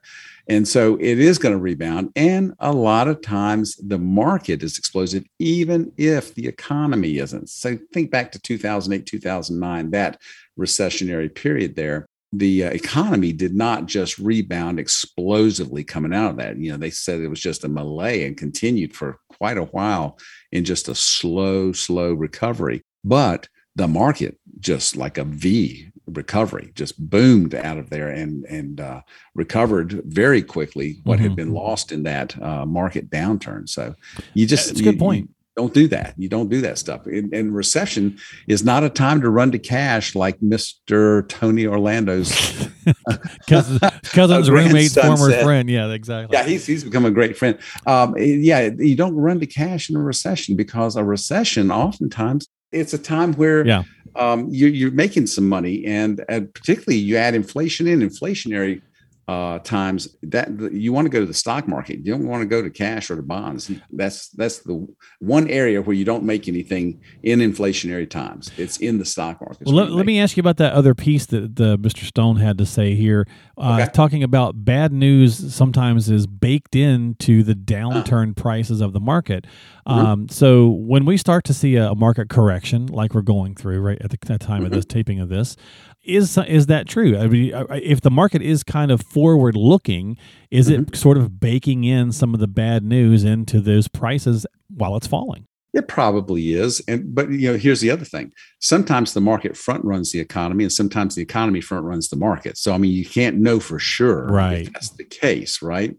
And 0.49 0.67
so 0.67 0.97
it 0.97 1.19
is 1.19 1.39
going 1.39 1.55
to 1.55 1.61
rebound. 1.61 2.11
And 2.17 2.55
a 2.59 2.73
lot 2.73 3.07
of 3.07 3.23
times 3.23 3.77
the 3.77 3.99
market 3.99 4.63
is 4.63 4.77
explosive, 4.77 5.25
even 5.39 5.93
if 5.97 6.35
the 6.35 6.49
economy 6.49 7.19
isn't. 7.19 7.49
So 7.49 7.79
think 7.93 8.11
back 8.11 8.33
to 8.33 8.41
2008, 8.41 9.07
2009, 9.07 9.91
that 9.93 10.21
recessionary 10.59 11.33
period 11.33 11.77
there 11.77 12.09
the 12.33 12.65
uh, 12.65 12.71
economy 12.71 13.33
did 13.33 13.55
not 13.55 13.87
just 13.87 14.19
rebound 14.19 14.81
explosively 14.81 15.85
coming 15.85 16.15
out 16.15 16.31
of 16.31 16.37
that. 16.39 16.57
You 16.57 16.73
know, 16.73 16.79
they 16.79 16.91
said 16.91 17.21
it 17.21 17.29
was 17.29 17.41
just 17.41 17.65
a 17.65 17.69
melee 17.69 18.25
and 18.27 18.37
continued 18.37 18.95
for 18.95 19.19
quite 19.29 19.59
a 19.59 19.65
while 19.65 20.19
in 20.51 20.65
just 20.65 20.89
a 20.89 20.95
slow, 20.95 21.73
slow 21.73 22.13
recovery. 22.13 22.83
But 23.05 23.49
the 23.77 23.89
market 23.89 24.39
just 24.61 24.97
like 24.97 25.19
a 25.19 25.25
V 25.25 25.89
recovery 26.07 26.73
just 26.75 26.99
boomed 27.11 27.55
out 27.55 27.79
of 27.79 27.91
there 27.91 28.09
and 28.09 28.45
and 28.47 28.81
uh, 28.81 29.01
recovered 29.35 30.03
very 30.05 30.43
quickly 30.43 31.01
what 31.05 31.19
mm-hmm. 31.19 31.29
had 31.29 31.37
been 31.37 31.53
lost 31.53 31.93
in 31.93 32.03
that 32.03 32.41
uh, 32.43 32.67
market 32.67 33.11
downturn. 33.11 33.69
So 33.69 33.95
you 34.35 34.47
just 34.47 34.71
it's 34.71 34.81
a 34.81 34.83
good 34.83 34.99
point. 34.99 35.29
You, 35.29 35.35
don't 35.57 35.75
do 35.75 35.87
that. 35.89 36.15
You 36.17 36.29
don't 36.29 36.49
do 36.49 36.61
that 36.63 36.79
stuff. 36.79 37.07
And, 37.07 37.55
recession 37.55 38.19
is 38.49 38.65
not 38.65 38.85
a 38.85 38.89
time 38.89 39.21
to 39.21 39.29
run 39.29 39.53
to 39.53 39.59
cash 39.59 40.15
like 40.15 40.39
Mr. 40.41 41.29
Tony 41.29 41.67
Orlando's 41.67 42.33
cousin, 43.49 43.79
cousin's 44.05 44.51
roommate's 44.51 44.97
former 44.97 45.31
said. 45.31 45.45
friend. 45.45 45.69
Yeah, 45.69 45.93
exactly. 45.93 46.37
Yeah, 46.37 46.45
he's, 46.45 46.65
he's 46.65 46.85
become 46.85 47.05
a 47.05 47.11
great 47.11 47.37
friend. 47.37 47.59
Um, 47.87 48.15
yeah, 48.17 48.71
you 48.79 48.97
don't 48.97 49.15
run 49.15 49.41
to 49.41 49.47
cash 49.47 49.91
in 49.91 49.97
a 49.97 50.03
recession 50.03 50.57
because 50.57 50.97
a 50.97 51.05
recession 51.05 51.71
oftentimes 51.71 52.49
it's 52.73 52.95
a 52.95 52.99
time 52.99 53.35
where 53.35 53.67
yeah. 53.67 53.83
um, 54.17 54.49
you're, 54.51 54.71
you're 54.71 54.91
making 54.91 55.27
some 55.27 55.47
money 55.47 55.85
and, 55.85 56.25
and 56.29 56.53
particularly 56.55 56.99
you 56.99 57.19
add 57.19 57.35
inflation 57.35 57.87
in 57.87 58.01
inflationary 58.01 58.81
uh, 59.29 59.61
times 59.61 60.17
that 60.23 60.51
you 60.73 60.93
want 60.93 61.07
to 61.07 61.09
go 61.09 61.21
to 61.21 61.27
the 61.27 61.35
stock 61.35 61.69
market. 61.69 61.99
You 62.05 62.13
don't 62.13 62.27
want 62.27 62.43
to 62.43 62.47
go 62.47 62.61
to 62.61 62.71
cash 62.71 63.11
or 63.11 63.17
to 63.17 63.23
bonds. 63.23 63.71
That's 63.91 64.29
that's 64.31 64.59
the 64.61 64.87
one 65.21 65.49
area 65.49 65.81
where 65.81 65.95
you 65.95 66.05
don't 66.05 66.25
make 66.25 66.49
anything 66.49 67.01
in 67.23 67.39
inflationary 67.39 68.11
times. 68.11 68.51
It's 68.57 68.79
in 68.79 68.99
the 68.99 69.05
stock 69.05 69.41
market. 69.41 69.67
Well, 69.67 69.77
let, 69.77 69.91
let 69.91 70.07
me 70.07 70.19
ask 70.19 70.37
you 70.37 70.41
about 70.41 70.57
that 70.57 70.73
other 70.73 70.95
piece 70.95 71.27
that 71.27 71.55
the 71.55 71.79
Mr. 71.79 72.05
Stone 72.05 72.37
had 72.37 72.59
to 72.59 72.67
say 72.67 72.95
here, 72.97 73.27
uh, 73.57 73.79
okay. 73.81 73.93
talking 73.93 74.25
about 74.25 74.65
bad 74.65 74.93
news 74.93 75.55
sometimes 75.55 76.11
is 76.11 76.27
baked 76.27 76.75
into 76.75 77.45
the 77.45 77.55
downturn 77.55 78.37
uh 78.37 78.43
prices 78.43 78.81
of 78.81 78.93
the 78.93 79.01
market. 79.01 79.47
Mm-hmm. 79.87 79.99
Um, 79.99 80.29
so 80.29 80.69
when 80.69 81.05
we 81.05 81.17
start 81.17 81.45
to 81.45 81.55
see 81.55 81.77
a, 81.77 81.95
market 81.95 82.29
correction, 82.29 82.87
like 82.87 83.15
we're 83.15 83.23
going 83.23 83.55
through 83.55 83.81
right 83.81 84.01
at 84.01 84.11
the, 84.11 84.19
at 84.23 84.41
the 84.41 84.47
time 84.47 84.59
mm-hmm. 84.59 84.67
of 84.67 84.73
this 84.73 84.85
taping 84.85 85.21
of 85.21 85.29
this, 85.29 85.57
is 86.05 86.37
is 86.37 86.67
that 86.67 86.89
true? 86.89 87.17
I 87.17 87.29
mean, 87.29 87.53
if 87.71 88.01
the 88.01 88.11
market 88.11 88.43
is 88.43 88.63
kind 88.63 88.91
of 88.91 89.03
forward 89.03 89.57
looking, 89.57 90.17
is 90.51 90.69
mm-hmm. 90.69 90.83
it 90.83 90.97
sort 90.97 91.17
of 91.17 91.41
baking 91.41 91.85
in 91.85 92.13
some 92.13 92.35
of 92.35 92.41
the 92.41 92.49
bad 92.49 92.85
news 92.85 93.25
into 93.25 93.61
those 93.61 93.89
prices 93.89 94.47
while 94.69 94.97
it's 94.97 95.07
falling? 95.07 95.47
It 95.75 95.89
probably 95.89 96.53
is, 96.53 96.83
and 96.87 97.15
but 97.15 97.31
you 97.31 97.51
know, 97.53 97.57
here's 97.57 97.81
the 97.81 97.91
other 97.91 98.05
thing. 98.05 98.33
Sometimes 98.61 99.15
the 99.15 99.21
market 99.21 99.57
front 99.57 99.85
runs 99.85 100.13
the 100.13 100.21
economy, 100.21 100.65
and 100.65 100.73
sometimes 100.73 101.15
the 101.15 101.23
economy 101.23 101.61
front 101.61 101.87
runs 101.87 102.09
the 102.11 102.17
market. 102.17 102.59
So 102.59 102.75
I 102.75 102.79
mean, 102.79 102.93
you 102.93 103.07
can't 103.07 103.39
know 103.39 103.59
for 103.59 103.79
sure 103.79 104.27
right. 104.27 104.63
if 104.63 104.73
that's 104.73 104.91
the 104.91 105.05
case, 105.05 105.63
right? 105.63 105.97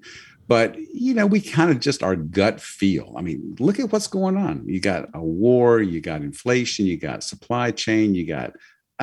But 0.48 0.76
you 0.94 1.14
know, 1.14 1.26
we 1.26 1.42
kind 1.42 1.72
of 1.72 1.80
just 1.80 2.04
our 2.04 2.16
gut 2.16 2.62
feel. 2.62 3.16
I 3.18 3.22
mean, 3.22 3.56
look 3.60 3.80
at 3.80 3.92
what's 3.92 4.08
going 4.08 4.38
on. 4.38 4.64
You 4.68 4.80
got 4.80 5.10
a 5.14 5.22
war, 5.22 5.82
you 5.82 6.02
got 6.02 6.22
inflation, 6.22 6.86
you 6.86 6.98
got 6.98 7.24
supply 7.24 7.72
chain, 7.72 8.14
you 8.14 8.28
got 8.28 8.54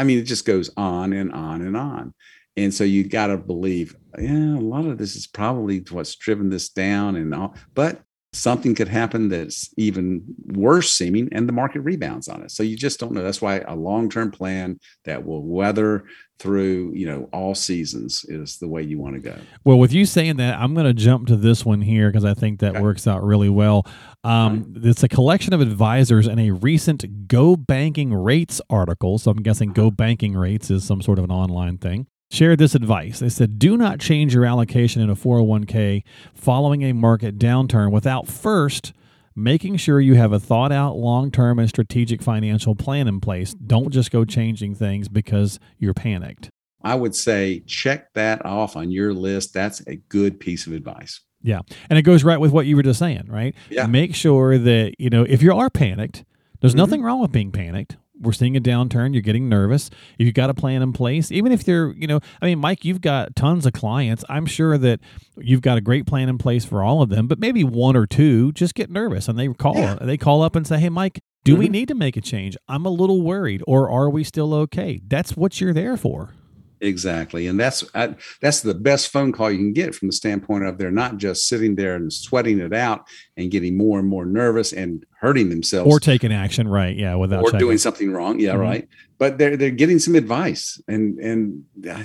I 0.01 0.05
mean, 0.05 0.19
it 0.19 0.23
just 0.23 0.47
goes 0.47 0.71
on 0.79 1.13
and 1.13 1.31
on 1.31 1.61
and 1.61 1.77
on. 1.77 2.15
And 2.57 2.73
so 2.73 2.85
you 2.85 3.07
got 3.07 3.27
to 3.27 3.37
believe, 3.37 3.95
yeah, 4.19 4.57
a 4.57 4.59
lot 4.59 4.87
of 4.87 4.97
this 4.97 5.15
is 5.15 5.27
probably 5.27 5.85
what's 5.91 6.17
driven 6.17 6.49
this 6.49 6.71
down 6.71 7.17
and 7.17 7.35
all, 7.35 7.55
but 7.75 8.01
something 8.33 8.75
could 8.75 8.89
happen 8.89 9.29
that's 9.29 9.73
even 9.77 10.23
worse 10.47 10.91
seeming 10.91 11.29
and 11.33 11.49
the 11.49 11.53
market 11.53 11.81
rebounds 11.81 12.29
on 12.29 12.43
it. 12.43 12.51
So 12.51 12.63
you 12.63 12.77
just 12.77 13.01
don't 13.01 13.13
know. 13.13 13.23
That's 13.23 13.43
why 13.43 13.59
a 13.61 13.75
long-term 13.75 14.31
plan 14.31 14.79
that 15.05 15.25
will 15.25 15.43
weather 15.43 16.05
through, 16.39 16.93
you 16.95 17.07
know, 17.07 17.29
all 17.33 17.55
seasons 17.55 18.25
is 18.29 18.59
the 18.59 18.69
way 18.69 18.83
you 18.83 18.99
want 18.99 19.15
to 19.15 19.21
go. 19.21 19.37
Well, 19.65 19.79
with 19.79 19.93
you 19.93 20.07
saying 20.07 20.37
that, 20.37 20.59
I'm 20.59 20.75
going 20.75 20.87
to 20.87 20.95
jump 20.95 21.27
to 21.27 21.37
this 21.37 21.65
one 21.65 21.83
here 21.83 22.09
because 22.09 22.25
I 22.25 22.35
think 22.35 22.61
that 22.61 22.77
okay. 22.77 22.81
works 22.81 23.07
out 23.07 23.23
really 23.23 23.51
well. 23.51 23.85
Um, 24.25 24.73
right. 24.75 24.85
It's 24.87 25.03
a 25.03 25.09
collection 25.09 25.53
of 25.53 25.61
advisors 25.61 26.27
and 26.27 26.41
a 26.41 26.53
recent 26.53 27.27
Go 27.29 27.57
Banking 27.57 28.15
Rates 28.15 28.61
article. 28.71 29.19
So 29.19 29.33
I'm 29.33 29.43
guessing 29.43 29.73
Go 29.73 29.91
Banking 29.91 30.35
Rates 30.35 30.71
is 30.71 30.85
some 30.85 31.03
sort 31.03 31.19
of 31.19 31.25
an 31.25 31.33
online 31.33 31.79
thing 31.79 32.07
shared 32.31 32.59
this 32.59 32.75
advice. 32.75 33.19
They 33.19 33.29
said, 33.29 33.59
do 33.59 33.77
not 33.77 33.99
change 33.99 34.35
your 34.35 34.45
allocation 34.45 35.03
in 35.03 35.11
a 35.11 35.17
401k 35.17 36.05
following 36.35 36.83
a 36.83 36.93
market 36.93 37.39
downturn 37.39 37.91
without 37.91 38.29
first 38.29 38.93
making 39.35 39.77
sure 39.77 40.01
you 40.01 40.15
have 40.15 40.33
a 40.33 40.41
thought 40.41 40.73
out 40.73 40.97
long 40.97 41.31
term 41.31 41.59
and 41.59 41.69
strategic 41.69 42.23
financial 42.23 42.75
plan 42.75 43.09
in 43.09 43.21
place. 43.21 43.55
Don't 43.55 43.91
just 43.91 44.11
go 44.11 44.25
changing 44.25 44.75
things 44.75 45.09
because 45.09 45.59
you're 45.79 45.95
panicked. 45.95 46.51
I 46.83 46.95
would 46.95 47.15
say 47.15 47.61
check 47.67 48.13
that 48.15 48.45
off 48.45 48.77
on 48.77 48.91
your 48.91 49.13
list. 49.13 49.53
That's 49.53 49.87
a 49.87 49.97
good 49.97 50.41
piece 50.41 50.67
of 50.67 50.73
advice. 50.73 51.21
Yeah. 51.43 51.61
And 51.89 51.99
it 51.99 52.03
goes 52.03 52.23
right 52.25 52.39
with 52.39 52.53
what 52.53 52.67
you 52.67 52.77
were 52.77 52.83
just 52.83 52.99
saying, 52.99 53.27
right? 53.29 53.55
Yeah. 53.71 53.87
Make 53.87 54.15
sure 54.15 54.57
that, 54.57 54.95
you 54.99 55.11
know, 55.11 55.25
if 55.25 55.43
you 55.43 55.55
are 55.55 55.71
panicked, 55.71 56.25
there's 56.61 56.73
mm-hmm. 56.73 56.79
nothing 56.79 57.03
wrong 57.03 57.21
with 57.21 57.33
being 57.33 57.51
panicked 57.51 57.97
we're 58.21 58.33
seeing 58.33 58.57
a 58.57 58.61
downturn. 58.61 59.13
You're 59.13 59.23
getting 59.23 59.49
nervous. 59.49 59.91
If 60.19 60.27
you've 60.27 60.35
got 60.35 60.51
a 60.51 60.55
plan 60.55 60.83
in 60.83 60.93
place, 60.93 61.33
even 61.33 61.53
if 61.53 61.65
they're, 61.65 61.93
you 61.93 62.07
know, 62.07 62.21
I 62.41 62.47
mean, 62.47 62.59
Mike, 62.59 62.85
you've 62.85 63.01
got 63.01 63.35
tons 63.35 63.67
of 63.67 63.73
clients. 63.73 64.25
I'm 64.29 64.47
sure 64.47 64.77
that 64.79 65.01
you've 65.39 65.63
got 65.63 65.79
a 65.79 65.81
great 65.81 66.07
plan 66.07 66.29
in 66.29 66.39
place 66.39 66.65
for 66.65 66.83
all 66.83 67.03
of 67.03 67.09
them, 67.09 67.27
but 67.27 67.39
maybe 67.39 67.65
one 67.65 67.97
or 67.97 68.07
two 68.07 68.53
just 68.53 68.75
get 68.75 68.91
nervous 68.91 69.29
and 69.29 69.39
they 69.39 69.49
call, 69.49 69.77
yeah. 69.77 69.97
they 70.01 70.17
call 70.17 70.43
up 70.43 70.55
and 70.55 70.67
say, 70.67 70.79
Hey, 70.79 70.89
Mike, 70.89 71.21
do 71.45 71.53
mm-hmm. 71.53 71.61
we 71.61 71.69
need 71.69 71.89
to 71.89 71.95
make 71.95 72.17
a 72.17 72.21
change? 72.21 72.57
I'm 72.69 72.85
a 72.85 72.91
little 72.91 73.23
worried, 73.23 73.63
or 73.67 73.91
are 73.91 74.11
we 74.11 74.25
still 74.25 74.53
okay? 74.55 75.01
That's 75.07 75.37
what 75.37 75.61
you're 75.61 75.73
there 75.73 75.97
for. 75.97 76.35
Exactly, 76.83 77.47
and 77.47 77.61
that's 77.61 77.85
I, 77.95 78.15
that's 78.41 78.61
the 78.61 78.75
best 78.75 79.09
phone 79.09 79.33
call 79.33 79.51
you 79.51 79.59
can 79.59 79.75
get 79.75 79.95
from 79.95 80.09
the 80.09 80.13
standpoint 80.13 80.65
of 80.65 80.79
they're 80.79 80.91
not 80.91 81.19
just 81.19 81.47
sitting 81.47 81.75
there 81.75 81.95
and 81.95 82.11
sweating 82.11 82.59
it 82.59 82.73
out 82.73 83.07
and 83.37 83.51
getting 83.51 83.77
more 83.77 83.99
and 83.99 84.09
more 84.09 84.25
nervous 84.25 84.73
and 84.73 85.05
hurting 85.21 85.51
themselves 85.51 85.93
or 85.93 86.01
taking 86.01 86.33
action, 86.33 86.67
right? 86.67 86.97
Yeah, 86.97 87.17
without 87.17 87.43
or 87.43 87.51
checking. 87.51 87.59
doing 87.61 87.79
something 87.79 88.11
wrong. 88.11 88.41
Yeah, 88.41 88.53
mm-hmm. 88.53 88.61
right. 88.61 88.89
But 89.19 89.37
they're 89.37 89.59
they're 89.59 89.71
getting 89.71 89.99
some 89.99 90.15
advice, 90.15 90.81
and 90.89 91.19
and 91.19 91.65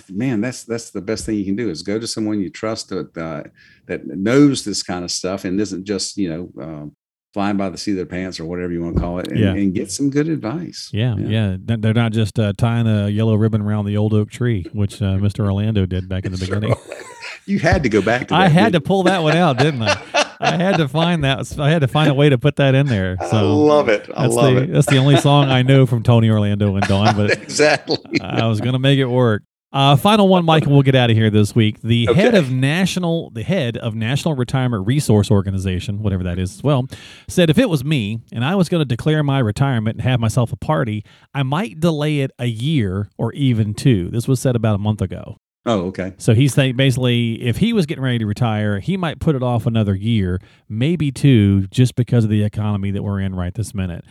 man, 0.09 0.41
that's 0.41 0.65
that's 0.65 0.91
the 0.91 1.01
best 1.01 1.25
thing 1.25 1.35
you 1.35 1.45
can 1.45 1.55
do 1.55 1.69
is 1.69 1.81
go 1.81 1.97
to 1.97 2.07
someone 2.07 2.41
you 2.41 2.49
trust 2.49 2.89
that 2.89 3.17
uh, 3.17 3.43
that 3.85 4.05
knows 4.05 4.65
this 4.65 4.83
kind 4.83 5.05
of 5.05 5.11
stuff 5.11 5.45
and 5.45 5.61
isn't 5.61 5.85
just 5.85 6.17
you 6.17 6.29
know 6.29 6.63
um, 6.63 6.95
flying 7.35 7.57
by 7.57 7.67
the 7.67 7.77
seat 7.77 7.91
of 7.91 7.97
their 7.97 8.05
pants 8.05 8.39
or 8.39 8.45
whatever 8.45 8.71
you 8.71 8.81
want 8.81 8.95
to 8.95 9.01
call 9.01 9.19
it 9.19 9.27
and, 9.27 9.37
yeah. 9.37 9.51
and 9.51 9.73
get 9.73 9.91
some 9.91 10.09
good 10.09 10.29
advice. 10.29 10.89
Yeah, 10.93 11.17
yeah. 11.17 11.57
yeah. 11.67 11.75
They're 11.77 11.93
not 11.93 12.13
just 12.13 12.39
uh, 12.39 12.53
tying 12.53 12.87
a 12.87 13.09
yellow 13.09 13.35
ribbon 13.35 13.61
around 13.61 13.87
the 13.87 13.97
old 13.97 14.13
oak 14.13 14.31
tree, 14.31 14.65
which 14.71 15.01
uh, 15.01 15.17
Mr. 15.17 15.43
Orlando 15.43 15.85
did 15.85 16.07
back 16.07 16.23
in 16.23 16.31
the 16.31 16.37
beginning. 16.45 16.73
you 17.45 17.59
had 17.59 17.83
to 17.83 17.89
go 17.89 18.01
back 18.01 18.29
to 18.29 18.35
I 18.35 18.47
had 18.47 18.71
to 18.71 18.79
pull 18.79 19.03
that 19.03 19.21
one 19.21 19.35
out, 19.35 19.57
didn't 19.57 19.81
I? 19.81 20.01
I 20.39 20.55
had 20.55 20.77
to 20.77 20.87
find 20.87 21.25
that. 21.25 21.59
I 21.59 21.69
had 21.69 21.79
to 21.79 21.89
find 21.89 22.09
a 22.09 22.13
way 22.13 22.29
to 22.29 22.37
put 22.37 22.55
that 22.55 22.73
in 22.73 22.87
there. 22.87 23.17
So 23.29 23.37
I 23.37 23.41
love 23.41 23.89
it. 23.89 24.09
I 24.15 24.27
love 24.27 24.55
the, 24.55 24.61
it. 24.61 24.71
That's 24.71 24.87
the 24.87 24.97
only 24.97 25.17
song 25.17 25.49
I 25.49 25.61
know 25.61 25.85
from 25.85 26.03
Tony 26.03 26.29
Orlando 26.29 26.73
and 26.73 26.87
Dawn, 26.87 27.17
but 27.17 27.31
exactly. 27.41 28.21
I 28.21 28.47
was 28.47 28.61
going 28.61 28.73
to 28.73 28.79
make 28.79 28.97
it 28.97 29.07
work. 29.07 29.43
Uh, 29.75 29.97
final 29.97 30.29
one, 30.29 30.45
Mike, 30.45 30.63
and 30.63 30.71
we'll 30.71 30.83
get 30.83 30.95
out 30.95 31.09
of 31.09 31.17
here 31.17 31.29
this 31.29 31.53
week. 31.53 31.81
The 31.81 32.07
okay. 32.07 32.21
head 32.21 32.33
of 32.33 32.49
national, 32.49 33.31
the 33.31 33.43
head 33.43 33.75
of 33.75 33.93
National 33.93 34.33
Retirement 34.33 34.87
Resource 34.87 35.29
Organization, 35.29 36.01
whatever 36.01 36.23
that 36.23 36.39
is, 36.39 36.55
as 36.55 36.63
well, 36.63 36.87
said 37.27 37.49
if 37.49 37.57
it 37.57 37.69
was 37.69 37.83
me 37.83 38.21
and 38.31 38.45
I 38.45 38.55
was 38.55 38.69
going 38.69 38.79
to 38.79 38.85
declare 38.85 39.21
my 39.21 39.39
retirement 39.39 39.97
and 39.97 40.03
have 40.03 40.21
myself 40.21 40.53
a 40.53 40.55
party, 40.55 41.03
I 41.33 41.43
might 41.43 41.81
delay 41.81 42.21
it 42.21 42.31
a 42.39 42.45
year 42.45 43.09
or 43.17 43.33
even 43.33 43.73
two. 43.73 44.09
This 44.11 44.29
was 44.29 44.39
said 44.39 44.55
about 44.55 44.75
a 44.75 44.77
month 44.77 45.01
ago. 45.01 45.35
Oh, 45.65 45.87
okay. 45.87 46.13
So 46.17 46.35
he's 46.35 46.53
saying 46.53 46.75
basically, 46.75 47.41
if 47.41 47.57
he 47.57 47.73
was 47.73 47.85
getting 47.85 48.03
ready 48.03 48.19
to 48.19 48.25
retire, 48.25 48.79
he 48.79 48.97
might 48.97 49.19
put 49.19 49.35
it 49.35 49.41
off 49.41 49.65
another 49.65 49.95
year, 49.95 50.39
maybe 50.69 51.11
two, 51.11 51.67
just 51.67 51.95
because 51.95 52.23
of 52.23 52.29
the 52.29 52.43
economy 52.43 52.91
that 52.91 53.01
we're 53.01 53.19
in 53.19 53.33
right 53.33 53.53
this 53.53 53.73
minute. 53.73 54.05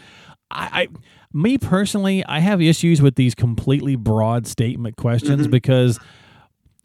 I, 0.50 0.82
I 0.82 0.88
me 1.32 1.58
personally, 1.58 2.24
I 2.26 2.40
have 2.40 2.60
issues 2.60 3.00
with 3.00 3.14
these 3.14 3.34
completely 3.34 3.94
broad 3.94 4.46
statement 4.46 4.96
questions 4.96 5.42
mm-hmm. 5.42 5.50
because 5.50 6.00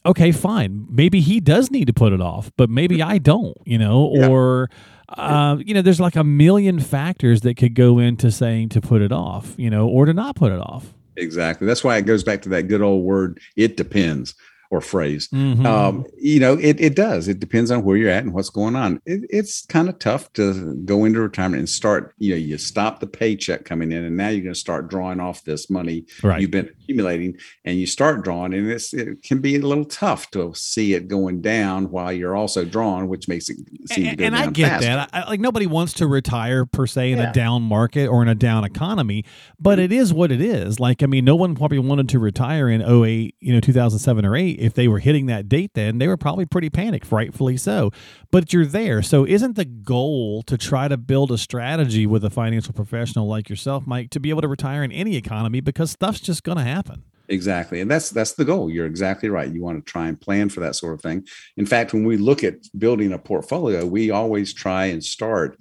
okay, 0.05 0.31
fine. 0.31 0.88
Maybe 0.89 1.19
he 1.19 1.39
does 1.39 1.71
need 1.71 1.85
to 1.88 1.93
put 1.93 2.13
it 2.13 2.21
off, 2.21 2.51
but 2.55 2.69
maybe 2.69 3.01
I 3.01 3.17
don't, 3.17 3.57
you 3.65 3.77
know, 3.77 4.11
yeah. 4.13 4.27
or 4.27 4.69
uh, 5.17 5.57
you 5.65 5.73
know, 5.73 5.81
there's 5.81 5.99
like 5.99 6.15
a 6.15 6.23
million 6.23 6.79
factors 6.79 7.41
that 7.41 7.57
could 7.57 7.73
go 7.73 7.97
into 7.97 8.29
saying 8.31 8.69
to 8.69 8.81
put 8.81 9.01
it 9.01 9.11
off, 9.11 9.55
you 9.57 9.69
know, 9.69 9.88
or 9.88 10.05
to 10.05 10.13
not 10.13 10.35
put 10.35 10.51
it 10.51 10.59
off. 10.59 10.93
Exactly. 11.17 11.67
That's 11.67 11.83
why 11.83 11.97
it 11.97 12.05
goes 12.05 12.23
back 12.23 12.41
to 12.43 12.49
that 12.49 12.63
good 12.63 12.81
old 12.81 13.03
word, 13.03 13.39
it 13.55 13.75
depends. 13.75 14.35
Or 14.71 14.81
phrase. 14.81 15.27
Mhm. 15.33 15.65
Um, 15.65 16.05
you 16.17 16.39
know, 16.39 16.53
it, 16.53 16.79
it 16.79 16.95
does. 16.95 17.27
It 17.27 17.39
depends 17.39 17.71
on 17.71 17.83
where 17.83 17.97
you're 17.97 18.09
at 18.11 18.23
and 18.23 18.33
what's 18.33 18.51
going 18.51 18.75
on. 18.75 19.01
It, 19.05 19.21
it's 19.29 19.65
kind 19.65 19.89
of 19.89 19.97
tough 19.97 20.31
to 20.33 20.75
go 20.85 21.05
into 21.05 21.19
retirement 21.21 21.59
and 21.59 21.67
start, 21.69 22.13
you 22.19 22.31
know, 22.31 22.38
you 22.38 22.57
stop 22.59 22.99
the 22.99 23.07
paycheck 23.07 23.65
coming 23.65 23.91
in 23.91 24.03
and 24.03 24.15
now 24.15 24.27
you're 24.29 24.43
going 24.43 24.53
to 24.53 24.59
start 24.59 24.88
drawing 24.89 25.19
off 25.19 25.43
this 25.43 25.69
money 25.71 26.05
right. 26.21 26.39
you've 26.41 26.51
been 26.51 26.69
accumulating 26.69 27.35
and 27.65 27.77
you 27.79 27.88
start 27.88 28.23
drawing 28.23 28.53
and 28.53 28.69
it's, 28.69 28.93
it 28.93 29.23
can 29.23 29.39
be 29.39 29.55
a 29.55 29.59
little 29.59 29.85
tough 29.85 30.29
to 30.31 30.53
see 30.55 30.93
it 30.93 31.07
going 31.07 31.41
down 31.41 31.89
while 31.89 32.11
you're 32.13 32.35
also 32.35 32.63
drawing, 32.63 33.07
which 33.07 33.27
makes 33.27 33.49
it 33.49 33.57
seem 33.91 34.03
to 34.03 34.09
and, 34.09 34.17
go 34.19 34.25
and 34.25 34.35
down 34.35 34.47
I 34.49 34.51
get 34.51 34.69
faster. 34.69 34.85
that. 34.88 35.09
I, 35.13 35.29
like 35.29 35.39
nobody 35.39 35.65
wants 35.65 35.93
to 35.93 36.07
retire 36.07 36.65
per 36.65 36.85
se 36.85 37.11
in 37.11 37.17
Yeah. 37.17 37.31
a 37.31 37.33
down 37.33 37.63
market 37.63 38.07
or 38.07 38.21
in 38.21 38.27
a 38.27 38.35
down 38.35 38.63
economy, 38.63 39.25
but 39.59 39.79
it 39.79 39.91
is 39.91 40.13
what 40.13 40.31
it 40.31 40.41
is. 40.41 40.79
Like 40.79 41.01
I 41.01 41.07
mean, 41.07 41.25
no 41.25 41.35
one 41.35 41.55
probably 41.55 41.79
wanted 41.79 42.07
to 42.09 42.19
retire 42.19 42.69
in 42.69 42.81
08, 42.81 43.35
you 43.39 43.53
know, 43.53 43.59
2007 43.59 44.25
or 44.25 44.35
8 44.35 44.59
if 44.60 44.74
they 44.74 44.88
were 44.88 45.00
hitting 45.00 45.25
that 45.28 45.50
date 45.50 45.72
then, 45.74 45.98
they 45.98 46.08
were 46.08 46.18
probably 46.18 46.46
pretty 46.46 46.70
panicked, 46.70 47.12
rightfully 47.12 47.58
so. 47.58 47.92
But 48.32 48.54
you're 48.54 48.66
there. 48.66 49.01
So 49.01 49.25
isn't 49.25 49.56
the 49.56 49.66
goal 49.66 50.44
to 50.44 50.58
try 50.58 50.88
to 50.88 50.98
build 50.98 51.32
a 51.32 51.38
strategy 51.38 52.06
with 52.06 52.24
a 52.24 52.30
financial 52.30 52.74
professional 52.74 53.28
like 53.28 53.50
yourself, 53.50 53.88
Mike, 53.88 54.10
to 54.12 54.20
be 54.20 54.30
able 54.30 54.42
to 54.42 54.48
retire 54.48 54.84
in 54.84 54.92
any 54.92 55.16
economy 55.16 55.62
because 55.62 55.92
stuff's 55.92 56.20
just 56.20 56.44
going 56.44 56.58
to 56.58 56.63
happen. 56.63 57.04
Exactly. 57.30 57.80
And 57.80 57.89
that's 57.89 58.10
that's 58.10 58.34
the 58.34 58.46
goal. 58.46 58.72
You're 58.72 58.88
exactly 58.88 59.30
right. 59.30 59.51
You 59.51 59.62
want 59.62 59.86
to 59.86 59.92
try 59.92 60.08
and 60.08 60.20
plan 60.20 60.50
for 60.50 60.62
that 60.62 60.75
sort 60.75 60.96
of 60.96 61.01
thing. 61.01 61.25
In 61.58 61.66
fact, 61.66 61.94
when 61.94 62.04
we 62.04 62.18
look 62.18 62.44
at 62.44 62.56
building 62.78 63.13
a 63.13 63.20
portfolio, 63.20 63.86
we 63.86 64.10
always 64.10 64.51
try 64.51 64.86
and 64.86 65.04
start 65.04 65.58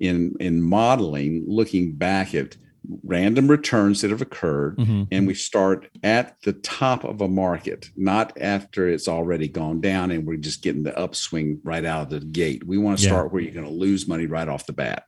in 0.00 0.34
in 0.40 0.60
modeling 0.60 1.44
looking 1.46 1.92
back 1.92 2.34
at 2.34 2.56
random 3.04 3.48
returns 3.48 4.00
that 4.00 4.10
have 4.10 4.20
occurred 4.22 4.76
Mhm. 4.76 5.06
and 5.12 5.26
we 5.26 5.34
start 5.34 5.88
at 6.02 6.36
the 6.42 6.52
top 6.52 7.04
of 7.04 7.20
a 7.20 7.28
market, 7.28 7.90
not 7.96 8.32
after 8.40 8.88
it's 8.88 9.08
already 9.08 9.48
gone 9.48 9.80
down 9.80 10.10
and 10.10 10.26
we're 10.26 10.36
just 10.36 10.62
getting 10.62 10.82
the 10.82 10.96
upswing 10.98 11.60
right 11.62 11.84
out 11.84 12.04
of 12.12 12.20
the 12.20 12.26
gate. 12.26 12.66
We 12.66 12.78
want 12.78 12.98
to 12.98 13.04
Yeah. 13.04 13.10
start 13.10 13.32
where 13.32 13.42
you're 13.42 13.52
going 13.54 13.66
to 13.66 13.72
lose 13.72 14.08
money 14.08 14.26
right 14.26 14.48
off 14.48 14.66
the 14.66 14.72
bat 14.72 15.04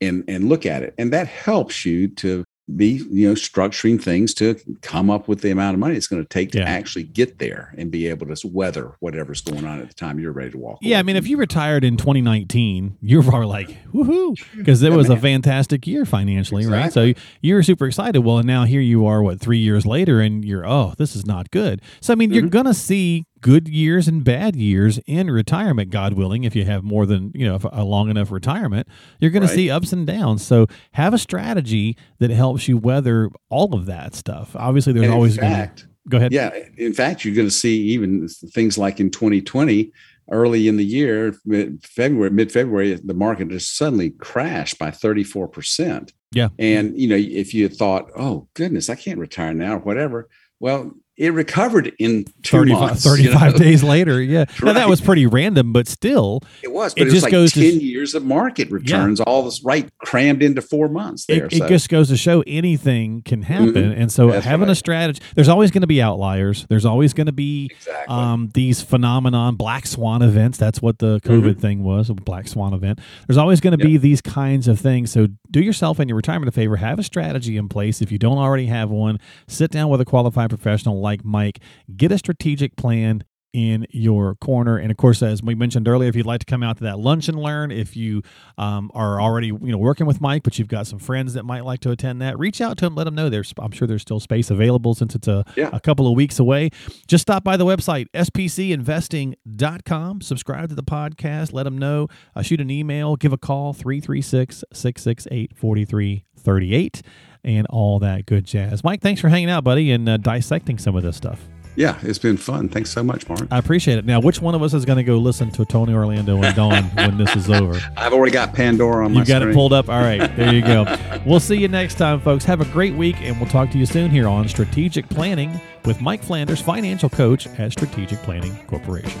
and 0.00 0.22
and 0.28 0.48
look 0.48 0.64
at 0.64 0.82
it. 0.82 0.94
And 0.96 1.12
that 1.12 1.26
helps 1.26 1.84
you 1.84 2.08
to 2.08 2.44
be, 2.76 3.02
you 3.10 3.28
know, 3.28 3.34
structuring 3.34 4.00
things 4.02 4.34
to 4.34 4.56
come 4.82 5.08
up 5.10 5.26
with 5.26 5.40
the 5.40 5.50
amount 5.50 5.74
of 5.74 5.80
money 5.80 5.96
it's 5.96 6.06
going 6.06 6.22
to 6.22 6.28
take 6.28 6.50
to 6.52 6.58
Yeah. 6.58 6.64
actually 6.64 7.04
get 7.04 7.38
there 7.38 7.74
and 7.78 7.90
be 7.90 8.06
able 8.08 8.26
to 8.26 8.48
weather 8.48 8.92
whatever's 9.00 9.40
going 9.40 9.64
on 9.64 9.80
at 9.80 9.88
the 9.88 9.94
time 9.94 10.18
you're 10.20 10.32
ready 10.32 10.50
to 10.50 10.58
walk. 10.58 10.78
Yeah, 10.82 10.98
I 10.98 11.02
mean, 11.02 11.16
if 11.16 11.26
you 11.26 11.36
retired 11.38 11.82
in 11.84 11.96
2019, 11.96 12.98
you're 13.00 13.22
probably 13.22 13.46
like, 13.46 13.76
woohoo, 13.92 14.36
because 14.56 14.82
it 14.82 14.90
Yeah, 14.90 14.96
was 14.96 15.08
a 15.08 15.16
fantastic 15.16 15.86
year 15.86 16.04
financially, 16.04 16.66
right? 16.66 16.92
So 16.92 17.12
you're 17.40 17.62
super 17.62 17.86
excited. 17.86 18.20
Well, 18.20 18.38
and 18.38 18.46
now 18.46 18.64
here 18.64 18.80
you 18.82 19.06
are, 19.06 19.22
what, 19.22 19.40
three 19.40 19.58
years 19.58 19.86
later, 19.86 20.20
and 20.20 20.44
you're, 20.44 20.66
oh, 20.68 20.94
this 20.98 21.16
is 21.16 21.24
not 21.24 21.50
good. 21.50 21.80
So, 22.00 22.12
I 22.12 22.16
mean, 22.16 22.32
you're 22.32 22.42
Mhm. 22.44 22.50
going 22.50 22.66
to 22.66 22.74
see 22.74 23.24
good 23.40 23.68
years 23.68 24.08
and 24.08 24.24
bad 24.24 24.56
years 24.56 24.98
in 25.06 25.30
retirement, 25.30 25.90
God 25.90 26.14
willing, 26.14 26.44
if 26.44 26.56
you 26.56 26.64
have 26.64 26.82
more 26.82 27.06
than, 27.06 27.30
you 27.34 27.46
know, 27.46 27.58
a 27.72 27.84
long 27.84 28.10
enough 28.10 28.30
retirement, 28.30 28.88
you're 29.20 29.30
going 29.30 29.42
Right. 29.42 29.48
to 29.50 29.54
see 29.54 29.70
ups 29.70 29.92
and 29.92 30.06
downs. 30.06 30.44
So 30.44 30.66
have 30.92 31.14
a 31.14 31.18
strategy 31.18 31.96
that 32.18 32.30
helps 32.30 32.68
you 32.68 32.76
weather 32.76 33.30
all 33.48 33.74
of 33.74 33.86
that 33.86 34.14
stuff. 34.14 34.54
Obviously, 34.56 34.92
there's 34.92 35.10
always 35.10 35.36
to, 35.36 35.72
go 36.08 36.16
ahead. 36.18 36.32
yeah, 36.32 36.50
in 36.76 36.92
fact, 36.94 37.24
you're 37.24 37.34
going 37.34 37.46
to 37.48 37.54
see 37.54 37.80
even 37.88 38.28
things 38.28 38.76
like 38.78 38.98
in 39.00 39.10
2020, 39.10 39.92
early 40.30 40.68
in 40.68 40.76
the 40.76 40.84
year, 40.84 41.34
mid- 41.46 41.82
February, 41.86 42.30
mid 42.30 42.52
February, 42.52 42.94
the 43.02 43.14
market 43.14 43.48
just 43.48 43.76
suddenly 43.76 44.10
crashed 44.10 44.78
by 44.78 44.90
34%. 44.90 46.10
Yeah. 46.32 46.48
And, 46.58 46.98
you 46.98 47.08
know, 47.08 47.16
if 47.16 47.54
you 47.54 47.68
thought, 47.68 48.10
oh, 48.16 48.48
goodness, 48.54 48.90
I 48.90 48.94
can't 48.94 49.18
retire 49.18 49.54
now 49.54 49.76
or 49.76 49.78
whatever, 49.78 50.28
well, 50.60 50.92
it 51.18 51.32
recovered 51.32 51.92
in 51.98 52.24
two 52.42 52.58
35, 52.58 52.80
months. 52.80 53.04
you 53.20 53.30
know? 53.30 53.52
days 53.52 53.82
later. 53.82 54.22
Yeah. 54.22 54.44
Now, 54.62 54.72
that 54.72 54.88
was 54.88 55.00
pretty 55.00 55.26
random, 55.26 55.72
but 55.72 55.88
still, 55.88 56.40
It 56.62 56.72
was, 56.72 56.92
It 56.92 56.96
but 56.96 57.02
it, 57.02 57.04
was 57.06 57.12
just 57.14 57.24
like 57.24 57.32
goes 57.32 57.52
to 57.54 57.60
years 57.60 58.14
of 58.14 58.24
market 58.24 58.70
returns, 58.70 59.20
all 59.20 59.42
this 59.42 59.62
right 59.64 59.90
crammed 59.98 60.42
into 60.44 60.62
four 60.62 60.88
months 60.88 61.26
there. 61.26 61.46
it, 61.46 61.52
it 61.54 61.68
just 61.68 61.88
goes 61.88 62.08
to 62.08 62.16
show 62.16 62.44
anything 62.46 63.22
can 63.24 63.42
happen. 63.42 63.74
Mhm. 63.74 64.00
And 64.00 64.12
so 64.12 64.30
That's 64.30 64.46
having 64.46 64.68
a 64.68 64.74
strategy, 64.76 65.20
there's 65.34 65.48
always 65.48 65.70
going 65.72 65.80
to 65.82 65.88
be 65.88 66.00
outliers. 66.00 66.66
There's 66.68 66.84
always 66.86 67.12
going 67.12 67.26
to 67.26 67.32
be 67.32 67.70
exactly. 67.72 68.14
um, 68.14 68.50
these 68.54 68.80
phenomenon, 68.80 69.56
black 69.56 69.86
swan 69.86 70.22
events. 70.22 70.56
That's 70.56 70.80
what 70.80 71.00
the 71.00 71.20
COVID 71.24 71.54
Mhm. 71.56 71.60
thing 71.60 71.82
was, 71.82 72.10
a 72.10 72.14
black 72.14 72.46
swan 72.46 72.72
event. 72.74 73.00
There's 73.26 73.38
always 73.38 73.60
going 73.60 73.76
to 73.76 73.84
be 73.84 73.96
these 73.96 74.20
kinds 74.20 74.68
of 74.68 74.78
things. 74.78 75.10
So 75.10 75.26
do 75.50 75.60
yourself 75.60 75.98
and 75.98 76.08
your 76.08 76.16
retirement 76.16 76.48
a 76.48 76.52
favor. 76.52 76.76
Have 76.76 76.98
a 76.98 77.02
strategy 77.02 77.56
in 77.56 77.68
place. 77.68 78.02
If 78.02 78.12
you 78.12 78.18
don't 78.18 78.38
already 78.38 78.66
have 78.66 78.90
one, 78.90 79.18
sit 79.46 79.70
down 79.70 79.88
with 79.88 80.00
a 80.00 80.04
qualified 80.04 80.50
professional 80.50 81.00
like 81.00 81.24
Mike. 81.24 81.60
Get 81.96 82.12
a 82.12 82.18
strategic 82.18 82.76
plan 82.76 83.24
in 83.52 83.86
your 83.90 84.34
corner. 84.36 84.76
And 84.76 84.90
of 84.90 84.96
course, 84.96 85.22
as 85.22 85.42
we 85.42 85.54
mentioned 85.54 85.88
earlier, 85.88 86.08
if 86.08 86.16
you'd 86.16 86.26
like 86.26 86.40
to 86.40 86.46
come 86.46 86.62
out 86.62 86.78
to 86.78 86.84
that 86.84 86.98
lunch 86.98 87.28
and 87.28 87.38
learn, 87.38 87.70
if 87.70 87.96
you 87.96 88.22
um, 88.58 88.90
are 88.94 89.20
already 89.20 89.48
you 89.48 89.58
know 89.72 89.78
working 89.78 90.06
with 90.06 90.20
Mike, 90.20 90.42
but 90.42 90.58
you've 90.58 90.68
got 90.68 90.86
some 90.86 90.98
friends 90.98 91.34
that 91.34 91.44
might 91.44 91.64
like 91.64 91.80
to 91.80 91.90
attend 91.90 92.20
that, 92.22 92.38
reach 92.38 92.60
out 92.60 92.78
to 92.78 92.86
him. 92.86 92.94
Let 92.94 93.04
them 93.04 93.14
know 93.14 93.28
there's. 93.28 93.52
I'm 93.58 93.72
sure 93.72 93.86
there's 93.88 94.02
still 94.02 94.20
space 94.20 94.50
available 94.50 94.94
since 94.94 95.14
it's 95.14 95.28
a, 95.28 95.44
Yeah. 95.56 95.70
a 95.72 95.80
couple 95.80 96.06
of 96.06 96.14
weeks 96.14 96.38
away. 96.38 96.70
Just 97.06 97.22
stop 97.22 97.44
by 97.44 97.56
the 97.56 97.64
website 97.64 98.06
spcinvesting.com. 98.14 100.20
Subscribe 100.20 100.68
to 100.68 100.74
the 100.74 100.82
podcast. 100.82 101.52
Let 101.52 101.64
them 101.64 101.78
know. 101.78 102.08
Uh, 102.36 102.42
shoot 102.42 102.60
an 102.60 102.70
email. 102.70 103.16
Give 103.16 103.32
a 103.32 103.38
call 103.38 103.72
336 103.72 104.64
668 104.72 105.56
4338 105.56 107.02
and 107.44 107.66
all 107.68 107.98
that 108.00 108.26
good 108.26 108.44
jazz. 108.44 108.84
Mike, 108.84 109.00
thanks 109.00 109.20
for 109.20 109.28
hanging 109.28 109.50
out, 109.50 109.64
buddy, 109.64 109.90
and 109.90 110.08
uh, 110.08 110.16
dissecting 110.16 110.78
some 110.78 110.96
of 110.96 111.02
this 111.02 111.16
stuff. 111.16 111.48
Yeah, 111.76 111.98
it's 112.02 112.18
been 112.18 112.36
fun. 112.36 112.68
Thanks 112.68 112.90
so 112.90 113.02
much, 113.02 113.28
Mark. 113.28 113.46
I 113.50 113.58
appreciate 113.58 113.98
it. 113.98 114.04
Now, 114.04 114.20
which 114.20 114.40
one 114.40 114.54
of 114.54 114.62
us 114.62 114.74
is 114.74 114.84
going 114.84 114.96
to 114.98 115.04
go 115.04 115.16
listen 115.18 115.50
to 115.52 115.64
Tony 115.64 115.92
Orlando 115.94 116.42
and 116.42 116.54
Dawn 116.56 116.84
when 116.94 117.18
this 117.18 117.34
is 117.36 117.48
over? 117.50 117.80
I've 117.96 118.12
already 118.12 118.32
got 118.32 118.54
Pandora 118.54 119.04
on 119.04 119.14
You've 119.14 119.28
got 119.28 119.42
it 119.42 119.54
pulled 119.54 119.72
up. 119.72 119.88
All 119.88 120.00
right, 120.00 120.34
there 120.36 120.54
you 120.54 120.62
go. 120.62 120.84
We'll 121.26 121.40
see 121.40 121.56
you 121.56 121.68
next 121.68 121.96
time, 121.96 122.20
folks. 122.20 122.44
Have 122.44 122.60
a 122.60 122.64
great 122.66 122.94
week, 122.94 123.16
and 123.20 123.38
we'll 123.38 123.50
talk 123.50 123.70
to 123.72 123.78
you 123.78 123.84
soon 123.84 124.10
here 124.10 124.26
on 124.28 124.48
Strategic 124.48 125.06
Planning 125.08 125.60
with 125.84 126.00
Mike 126.00 126.22
Flanders, 126.22 126.60
financial 126.60 127.10
coach 127.10 127.46
at 127.58 127.72
Strategic 127.72 128.18
Planning 128.20 128.56
Corporation. 128.66 129.20